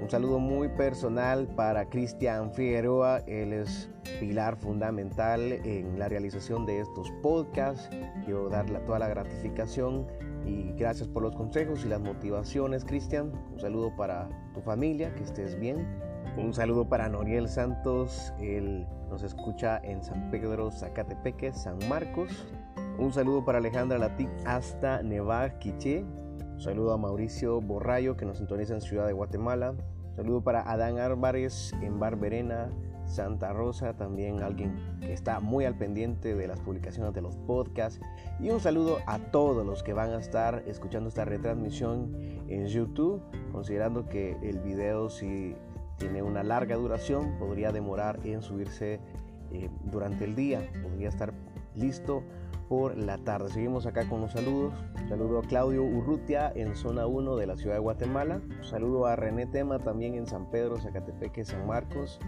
Un 0.00 0.10
saludo 0.10 0.38
muy 0.38 0.68
personal 0.68 1.46
para 1.56 1.88
Cristian 1.88 2.52
Figueroa. 2.52 3.18
Él 3.26 3.52
es 3.52 3.90
pilar 4.20 4.56
fundamental 4.56 5.40
en 5.40 5.98
la 5.98 6.08
realización 6.08 6.66
de 6.66 6.80
estos 6.80 7.10
podcasts. 7.22 7.88
Quiero 8.24 8.48
darle 8.48 8.78
toda 8.80 8.98
la 8.98 9.08
gratificación 9.08 10.06
y 10.44 10.72
gracias 10.72 11.08
por 11.08 11.22
los 11.22 11.34
consejos 11.34 11.84
y 11.84 11.88
las 11.88 12.00
motivaciones, 12.00 12.84
Cristian. 12.84 13.32
Un 13.52 13.58
saludo 13.58 13.96
para 13.96 14.28
tu 14.54 14.60
familia, 14.60 15.14
que 15.14 15.24
estés 15.24 15.58
bien. 15.58 15.86
Un 16.36 16.52
saludo 16.52 16.86
para 16.86 17.08
Noriel 17.08 17.48
Santos, 17.48 18.34
él 18.38 18.86
nos 19.08 19.22
escucha 19.22 19.80
en 19.82 20.04
San 20.04 20.30
Pedro, 20.30 20.70
Zacatepeque, 20.70 21.52
San 21.54 21.78
Marcos. 21.88 22.46
Un 22.98 23.12
saludo 23.12 23.44
para 23.44 23.58
Alejandra 23.58 23.96
Latic 23.98 24.28
hasta 24.44 25.02
Nevar, 25.02 25.58
Quiché. 25.58 26.04
Saludo 26.58 26.94
a 26.94 26.96
Mauricio 26.96 27.60
Borrayo 27.60 28.16
que 28.16 28.24
nos 28.24 28.38
sintoniza 28.38 28.74
en 28.74 28.80
Ciudad 28.80 29.06
de 29.06 29.12
Guatemala. 29.12 29.74
Saludo 30.16 30.42
para 30.42 30.62
Adán 30.62 30.98
Álvarez 30.98 31.74
en 31.82 32.00
Barberena, 32.00 32.70
Santa 33.04 33.52
Rosa, 33.52 33.94
también 33.94 34.42
alguien 34.42 34.74
que 35.00 35.12
está 35.12 35.40
muy 35.40 35.66
al 35.66 35.76
pendiente 35.76 36.34
de 36.34 36.48
las 36.48 36.58
publicaciones 36.60 37.12
de 37.12 37.20
los 37.20 37.36
podcasts. 37.36 38.00
Y 38.40 38.48
un 38.48 38.60
saludo 38.60 38.98
a 39.06 39.18
todos 39.18 39.66
los 39.66 39.82
que 39.82 39.92
van 39.92 40.12
a 40.12 40.18
estar 40.18 40.64
escuchando 40.66 41.10
esta 41.10 41.26
retransmisión 41.26 42.16
en 42.48 42.66
YouTube, 42.66 43.20
considerando 43.52 44.08
que 44.08 44.38
el 44.42 44.58
video 44.60 45.10
si 45.10 45.54
tiene 45.98 46.22
una 46.22 46.42
larga 46.42 46.76
duración, 46.76 47.38
podría 47.38 47.70
demorar 47.70 48.18
en 48.24 48.40
subirse 48.40 48.98
eh, 49.52 49.68
durante 49.84 50.24
el 50.24 50.34
día, 50.34 50.66
podría 50.82 51.10
estar 51.10 51.34
listo 51.74 52.22
por 52.68 52.96
la 52.96 53.18
tarde. 53.18 53.48
Seguimos 53.50 53.86
acá 53.86 54.08
con 54.08 54.20
los 54.20 54.32
saludos. 54.32 54.74
saludo 55.08 55.38
a 55.38 55.42
Claudio 55.42 55.82
Urrutia 55.84 56.52
en 56.54 56.74
zona 56.76 57.06
1 57.06 57.36
de 57.36 57.46
la 57.46 57.56
ciudad 57.56 57.74
de 57.74 57.80
Guatemala. 57.80 58.40
saludo 58.62 59.06
a 59.06 59.16
René 59.16 59.46
Tema 59.46 59.78
también 59.78 60.14
en 60.14 60.26
San 60.26 60.50
Pedro, 60.50 60.78
Zacatepeque, 60.78 61.44
San 61.44 61.66
Marcos. 61.66 62.18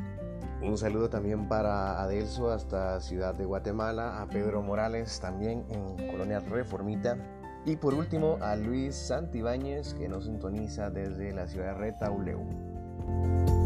Un 0.63 0.77
saludo 0.77 1.09
también 1.09 1.49
para 1.49 2.03
Adelso 2.03 2.51
hasta 2.51 3.01
Ciudad 3.01 3.35
de 3.35 3.45
Guatemala, 3.45 4.21
a 4.21 4.29
Pedro 4.29 4.61
Morales 4.61 5.21
también 5.21 5.65
en 5.71 6.11
Colonia 6.11 6.41
Reformita. 6.41 7.17
Y 7.65 7.77
por 7.77 7.95
último 7.95 8.39
a 8.41 8.57
Luis 8.57 8.95
Santibáñez 8.97 9.95
que 9.95 10.09
nos 10.09 10.25
sintoniza 10.25 10.91
desde 10.91 11.33
la 11.33 11.47
ciudad 11.47 11.75
de 11.75 11.75
Retauleu. 11.75 13.58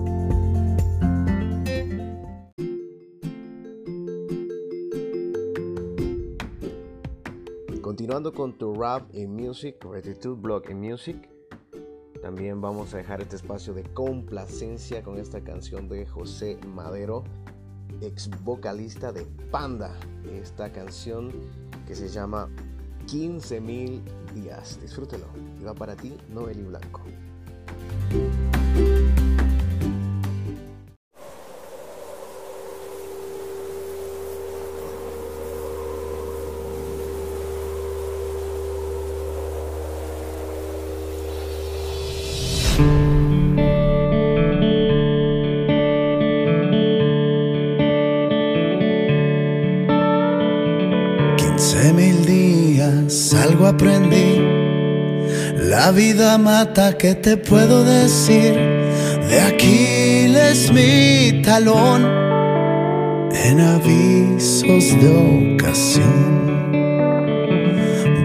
Continuando 8.03 8.33
con 8.33 8.59
tu 8.59 8.75
rap 8.75 9.09
en 9.15 9.33
music, 9.33 9.77
Gratitude 9.88 10.35
Blog 10.35 10.69
en 10.69 10.81
music, 10.81 11.31
también 12.21 12.61
vamos 12.61 12.93
a 12.93 12.97
dejar 12.97 13.21
este 13.21 13.37
espacio 13.37 13.75
de 13.75 13.85
complacencia 13.85 15.05
con 15.05 15.21
esta 15.21 15.41
canción 15.41 15.88
de 15.88 16.05
José 16.05 16.59
Madero, 16.67 17.23
ex 18.01 18.29
vocalista 18.43 19.12
de 19.12 19.25
Panda. 19.53 19.95
Esta 20.33 20.73
canción 20.73 21.31
que 21.87 21.95
se 21.95 22.09
llama 22.09 22.49
15.000 23.07 24.03
días. 24.35 24.81
Disfrútelo. 24.83 25.27
Y 25.61 25.62
va 25.62 25.73
para 25.73 25.95
ti, 25.95 26.12
Noeli 26.29 26.62
Blanco. 26.62 27.03
Vida 55.92 56.38
mata, 56.38 56.96
¿qué 56.96 57.14
te 57.14 57.37
puedo 57.37 57.85
decir? 57.85 58.55
De 59.28 59.40
Aquiles 59.40 60.72
mi 60.72 61.42
talón 61.42 62.02
en 63.44 63.61
avisos 63.61 64.85
de 65.00 65.55
ocasión. 65.55 66.72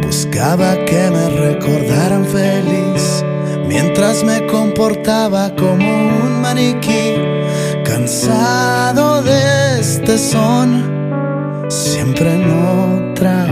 Buscaba 0.01 0.75
que 0.85 1.11
me 1.11 1.29
recordaran 1.29 2.25
feliz 2.25 3.23
mientras 3.67 4.23
me 4.23 4.47
comportaba 4.47 5.53
como 5.55 5.85
un 6.23 6.41
maniquí, 6.41 7.15
cansado 7.83 9.21
de 9.23 9.79
este 9.79 10.17
son, 10.17 11.67
siempre 11.69 12.33
en 12.33 12.49
otra. 12.49 13.47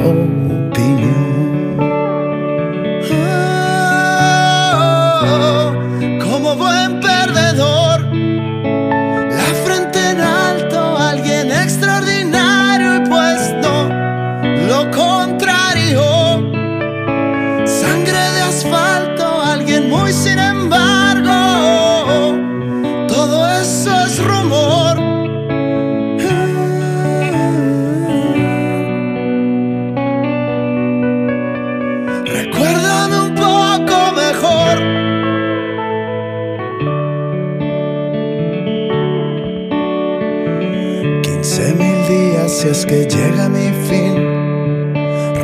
Es 42.70 42.86
que 42.86 43.06
llega 43.06 43.48
mi 43.50 43.72
fin. 43.88 44.94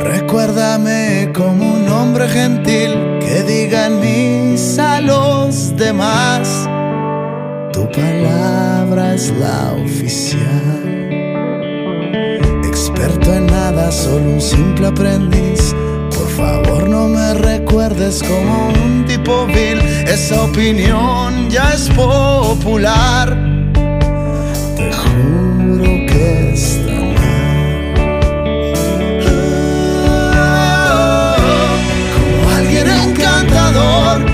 Recuérdame 0.02 1.30
como 1.32 1.74
un 1.74 1.88
hombre 1.88 2.28
gentil 2.28 3.18
que 3.20 3.42
diga 3.44 3.86
en 3.86 4.00
misa 4.00 4.96
a 4.96 5.00
los 5.00 5.76
demás. 5.76 6.68
Tu 7.72 7.88
palabra 7.90 9.14
es 9.14 9.32
la 9.38 9.72
oficial. 9.84 10.82
Experto 12.64 13.32
en 13.32 13.46
nada, 13.46 13.92
solo 13.92 14.30
un 14.34 14.40
simple 14.40 14.88
aprendiz. 14.88 15.74
Por 16.16 16.28
favor 16.28 16.88
no 16.88 17.08
me 17.08 17.34
recuerdes 17.34 18.22
como 18.22 18.68
un 18.68 19.04
tipo 19.06 19.46
vil. 19.46 19.78
Esa 20.06 20.42
opinión 20.42 21.48
ya 21.50 21.72
es 21.72 21.88
popular. 21.90 23.51
Salvador. 33.72 34.31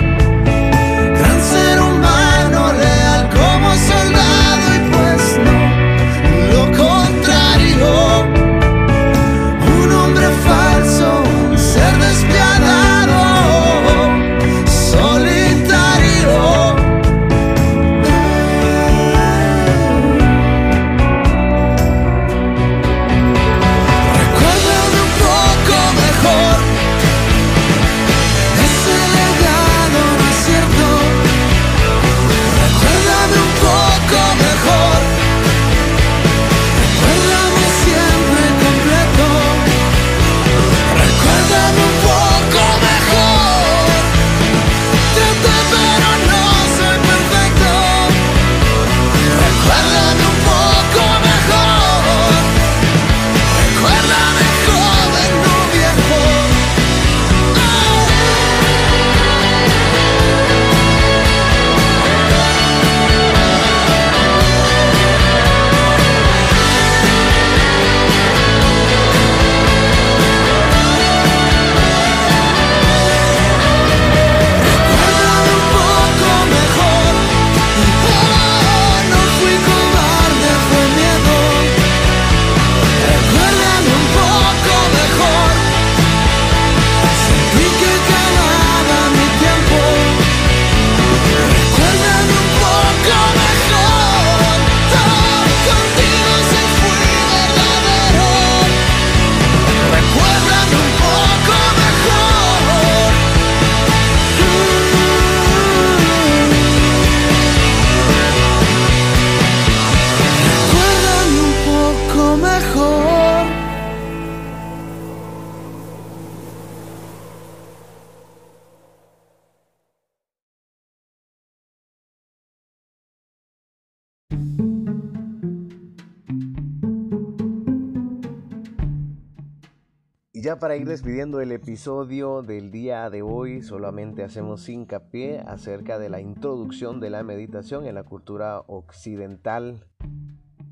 Ya 130.49 130.59
para 130.59 130.77
ir 130.77 130.89
despidiendo 130.89 131.43
el 131.43 131.53
episodio 131.53 132.41
del 132.41 132.71
día 132.71 133.11
de 133.11 133.21
hoy, 133.21 133.61
solamente 133.61 134.25
hacemos 134.25 134.67
hincapié 134.67 135.41
acerca 135.41 135.99
de 135.99 136.09
la 136.09 136.23
introducción 136.23 137.01
de 137.01 137.11
la 137.11 137.23
meditación 137.23 137.85
en 137.85 137.95
la 137.95 138.03
cultura 138.03 138.61
occidental, 138.67 139.85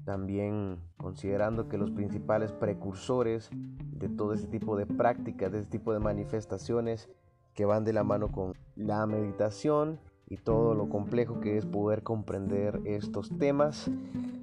también 0.07 0.79
considerando 0.97 1.69
que 1.69 1.77
los 1.77 1.91
principales 1.91 2.53
precursores 2.53 3.51
de 3.53 4.09
todo 4.09 4.33
este 4.33 4.47
tipo 4.47 4.79
de 4.79 4.87
prácticas, 4.87 5.53
de 5.53 5.59
este 5.59 5.73
tipo 5.73 5.93
de 5.93 6.01
manifestaciones 6.01 7.11
que 7.53 7.67
van 7.67 7.85
de 7.85 7.93
la 7.93 8.03
mano 8.03 8.33
con 8.33 8.55
la 8.77 9.05
meditación 9.05 10.01
y 10.27 10.39
todo 10.39 10.75
lo 10.75 10.89
complejo 10.89 11.41
que 11.41 11.59
es 11.59 11.67
poder 11.67 12.03
comprender 12.03 12.81
estos 12.87 13.29
temas. 13.37 13.91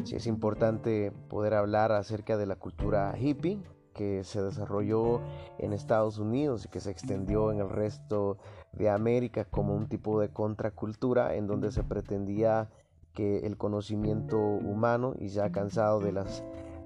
Sí 0.03 0.15
es 0.15 0.27
importante 0.27 1.11
poder 1.27 1.55
hablar 1.55 1.91
acerca 1.91 2.37
de 2.37 2.45
la 2.45 2.55
cultura 2.55 3.15
hippie, 3.19 3.63
que 3.93 4.23
se 4.23 4.41
desarrolló 4.41 5.21
en 5.59 5.73
Estados 5.73 6.17
Unidos 6.17 6.65
y 6.65 6.69
que 6.69 6.79
se 6.79 6.91
extendió 6.91 7.51
en 7.51 7.59
el 7.59 7.69
resto 7.69 8.37
de 8.73 8.89
América 8.89 9.45
como 9.45 9.75
un 9.75 9.87
tipo 9.87 10.19
de 10.19 10.29
contracultura 10.29 11.35
en 11.35 11.47
donde 11.47 11.71
se 11.71 11.83
pretendía 11.83 12.69
que 13.13 13.45
el 13.45 13.57
conocimiento 13.57 14.37
humano 14.37 15.13
y 15.19 15.27
ya 15.27 15.51
cansado 15.51 15.99
de 15.99 16.11
las 16.11 16.43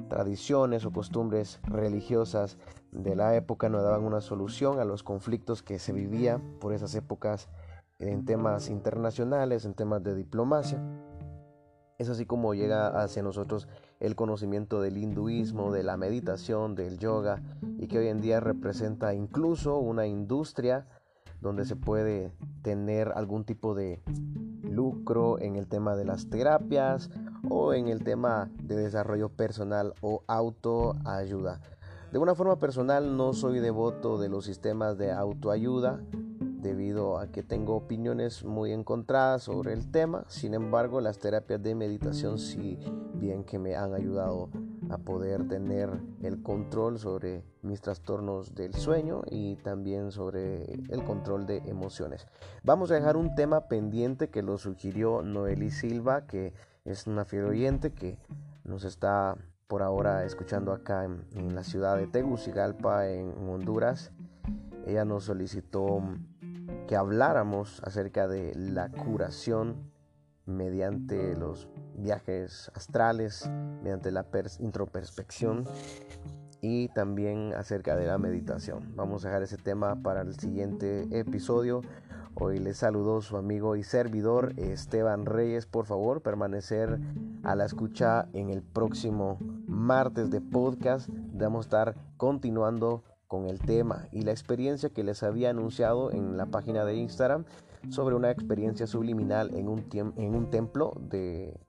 tradiciones 0.10 0.86
o 0.86 0.92
costumbres 0.92 1.60
religiosas 1.64 2.58
de 2.92 3.16
la 3.16 3.36
época 3.36 3.70
no 3.70 3.82
daban 3.82 4.04
una 4.04 4.22
solución 4.22 4.80
a 4.80 4.86
los 4.86 5.04
conflictos 5.04 5.64
que 5.64 5.80
se 5.80 5.94
vivía 5.94 6.42
por 6.60 6.74
esas 6.74 6.94
épocas 6.96 7.50
en 8.00 8.26
temas 8.26 8.70
internacionales, 8.70 9.66
en 9.66 9.74
temas 9.74 10.04
de 10.04 10.16
diplomacia. 10.16 10.82
Es 11.98 12.10
así 12.10 12.28
como 12.28 12.54
llega 12.54 12.90
hacia 13.02 13.24
nosotros 13.24 13.68
el 14.00 14.16
conocimiento 14.16 14.82
del 14.82 14.98
hinduismo, 14.98 15.72
de 15.72 15.82
la 15.82 15.98
meditación, 15.98 16.76
del 16.76 17.00
yoga 17.00 17.42
y 17.80 17.88
que 17.88 17.98
hoy 17.98 18.08
en 18.10 18.22
día 18.22 18.40
representa 18.40 19.16
incluso 19.16 19.80
una 19.80 20.06
industria 20.06 20.86
donde 21.42 21.66
se 21.66 21.76
puede 21.76 22.32
tener 22.62 23.12
algún 23.16 23.46
tipo 23.46 23.74
de 23.74 24.04
lucro 24.62 25.40
en 25.40 25.56
el 25.56 25.68
tema 25.68 25.96
de 25.96 26.06
las 26.06 26.30
terapias 26.30 27.10
o 27.50 27.74
en 27.74 27.88
el 27.88 28.04
tema 28.04 28.52
de 28.62 28.76
desarrollo 28.76 29.30
personal 29.30 29.96
o 30.02 30.24
autoayuda. 30.28 31.62
De 32.12 32.20
una 32.20 32.36
forma 32.36 32.60
personal 32.60 33.18
no 33.18 33.34
soy 33.34 33.60
devoto 33.60 34.20
de 34.20 34.30
los 34.30 34.46
sistemas 34.46 35.00
de 35.00 35.12
autoayuda 35.12 36.00
debido 36.68 37.18
a 37.18 37.28
que 37.28 37.44
tengo 37.44 37.78
opiniones 37.78 38.44
muy 38.44 38.74
encontradas 38.74 39.44
sobre 39.44 39.72
el 39.72 39.90
tema. 39.90 40.26
Sin 40.28 40.54
embargo, 40.54 41.00
las 41.00 41.18
terapias 41.18 41.64
de 41.64 41.76
meditación 41.76 42.38
sí 42.38 42.78
bien 43.14 43.46
que 43.46 43.58
me 43.58 43.76
han 43.76 43.94
ayudado 43.94 44.50
a 44.90 44.98
poder 44.98 45.48
tener 45.48 45.90
el 46.22 46.44
control 46.44 47.00
sobre 47.00 47.44
mis 47.62 47.80
trastornos 47.80 48.54
del 48.54 48.74
sueño 48.74 49.22
y 49.32 49.56
también 49.58 50.12
sobre 50.12 50.74
el 50.90 51.04
control 51.06 51.46
de 51.46 51.58
emociones. 51.66 52.28
Vamos 52.64 52.92
a 52.92 52.96
dejar 52.96 53.16
un 53.16 53.34
tema 53.34 53.68
pendiente 53.70 54.30
que 54.30 54.42
lo 54.42 54.58
sugirió 54.58 55.22
Noeli 55.22 55.72
Silva, 55.72 56.28
que 56.28 56.54
es 56.84 57.08
una 57.08 57.24
fiel 57.24 57.46
oyente 57.46 57.94
que 57.94 58.20
nos 58.66 58.84
está 58.84 59.38
por 59.68 59.84
ahora 59.84 60.26
escuchando 60.26 60.74
acá 60.74 61.06
en, 61.06 61.26
en 61.34 61.56
la 61.56 61.64
ciudad 61.64 61.96
de 61.96 62.08
Tegucigalpa, 62.08 63.08
en 63.08 63.32
Honduras. 63.50 64.12
Ella 64.86 65.04
nos 65.04 65.26
solicitó 65.26 66.02
que 66.88 66.96
habláramos 66.96 67.82
acerca 67.84 68.28
de 68.28 68.54
la 68.56 68.90
curación 68.90 69.92
mediante 70.46 71.36
los 71.36 71.68
viajes 71.96 72.72
astrales, 72.74 73.50
mediante 73.84 74.12
la 74.12 74.26
introspección 74.60 75.66
y 76.62 76.88
también 76.90 77.54
acerca 77.54 77.96
de 77.96 78.08
la 78.08 78.18
meditación. 78.18 78.94
Vamos 78.96 79.24
a 79.24 79.30
dejar 79.30 79.44
ese 79.44 79.58
tema 79.58 80.02
para 80.02 80.22
el 80.22 80.40
siguiente 80.40 81.08
episodio. 81.12 81.82
Hoy 82.34 82.60
les 82.60 82.78
saludó 82.78 83.22
su 83.22 83.36
amigo 83.38 83.76
y 83.76 83.84
servidor 83.84 84.54
Esteban 84.58 85.26
Reyes. 85.26 85.66
Por 85.66 85.86
favor, 85.86 86.22
permanecer 86.22 87.00
a 87.44 87.56
la 87.56 87.66
escucha 87.66 88.28
en 88.34 88.50
el 88.50 88.62
próximo 88.62 89.40
martes 89.68 90.30
de 90.30 90.40
podcast. 90.40 91.10
Vamos 91.34 91.66
a 91.66 91.68
estar 91.68 91.96
continuando 92.18 93.04
con 93.28 93.46
el 93.46 93.60
tema 93.60 94.08
y 94.12 94.22
la 94.22 94.32
experiencia 94.32 94.90
que 94.90 95.04
les 95.04 95.24
había 95.24 95.50
anunciado 95.50 96.12
en 96.12 96.38
la 96.38 96.46
página 96.48 96.86
de 96.86 96.96
Instagram 96.96 97.46
sobre 97.90 98.16
una 98.16 98.32
experiencia 98.32 98.88
subliminal 98.88 99.54
en 99.54 99.68
un, 99.68 100.50
templo 100.50 100.94
de 101.00 101.60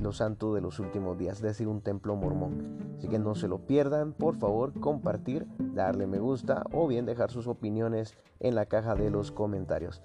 los 0.00 0.18
santos 0.18 0.54
de 0.54 0.60
los 0.60 0.78
últimos 0.78 1.18
días, 1.18 1.36
es 1.36 1.42
decir, 1.42 1.68
un 1.68 1.82
templo 1.82 2.16
mormón. 2.16 2.94
Así 2.96 3.08
que 3.08 3.18
no 3.18 3.34
se 3.34 3.48
lo 3.48 3.66
pierdan, 3.66 4.12
por 4.12 4.36
favor, 4.36 4.78
compartir, 4.78 5.46
darle 5.58 6.06
me 6.06 6.18
gusta 6.18 6.64
o 6.72 6.86
bien 6.86 7.06
dejar 7.06 7.30
sus 7.30 7.46
opiniones 7.46 8.14
en 8.40 8.54
la 8.54 8.66
caja 8.66 8.94
de 8.94 9.10
los 9.10 9.32
comentarios. 9.32 10.02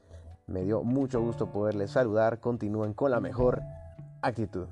Me 0.47 0.63
dio 0.63 0.84
mucho 0.84 1.21
gusto 1.21 1.52
poderles 1.52 1.91
saludar, 1.91 2.39
continúen 2.39 2.93
con 2.93 3.12
la 3.12 3.19
mejor 3.19 3.62
actitud. 4.21 4.67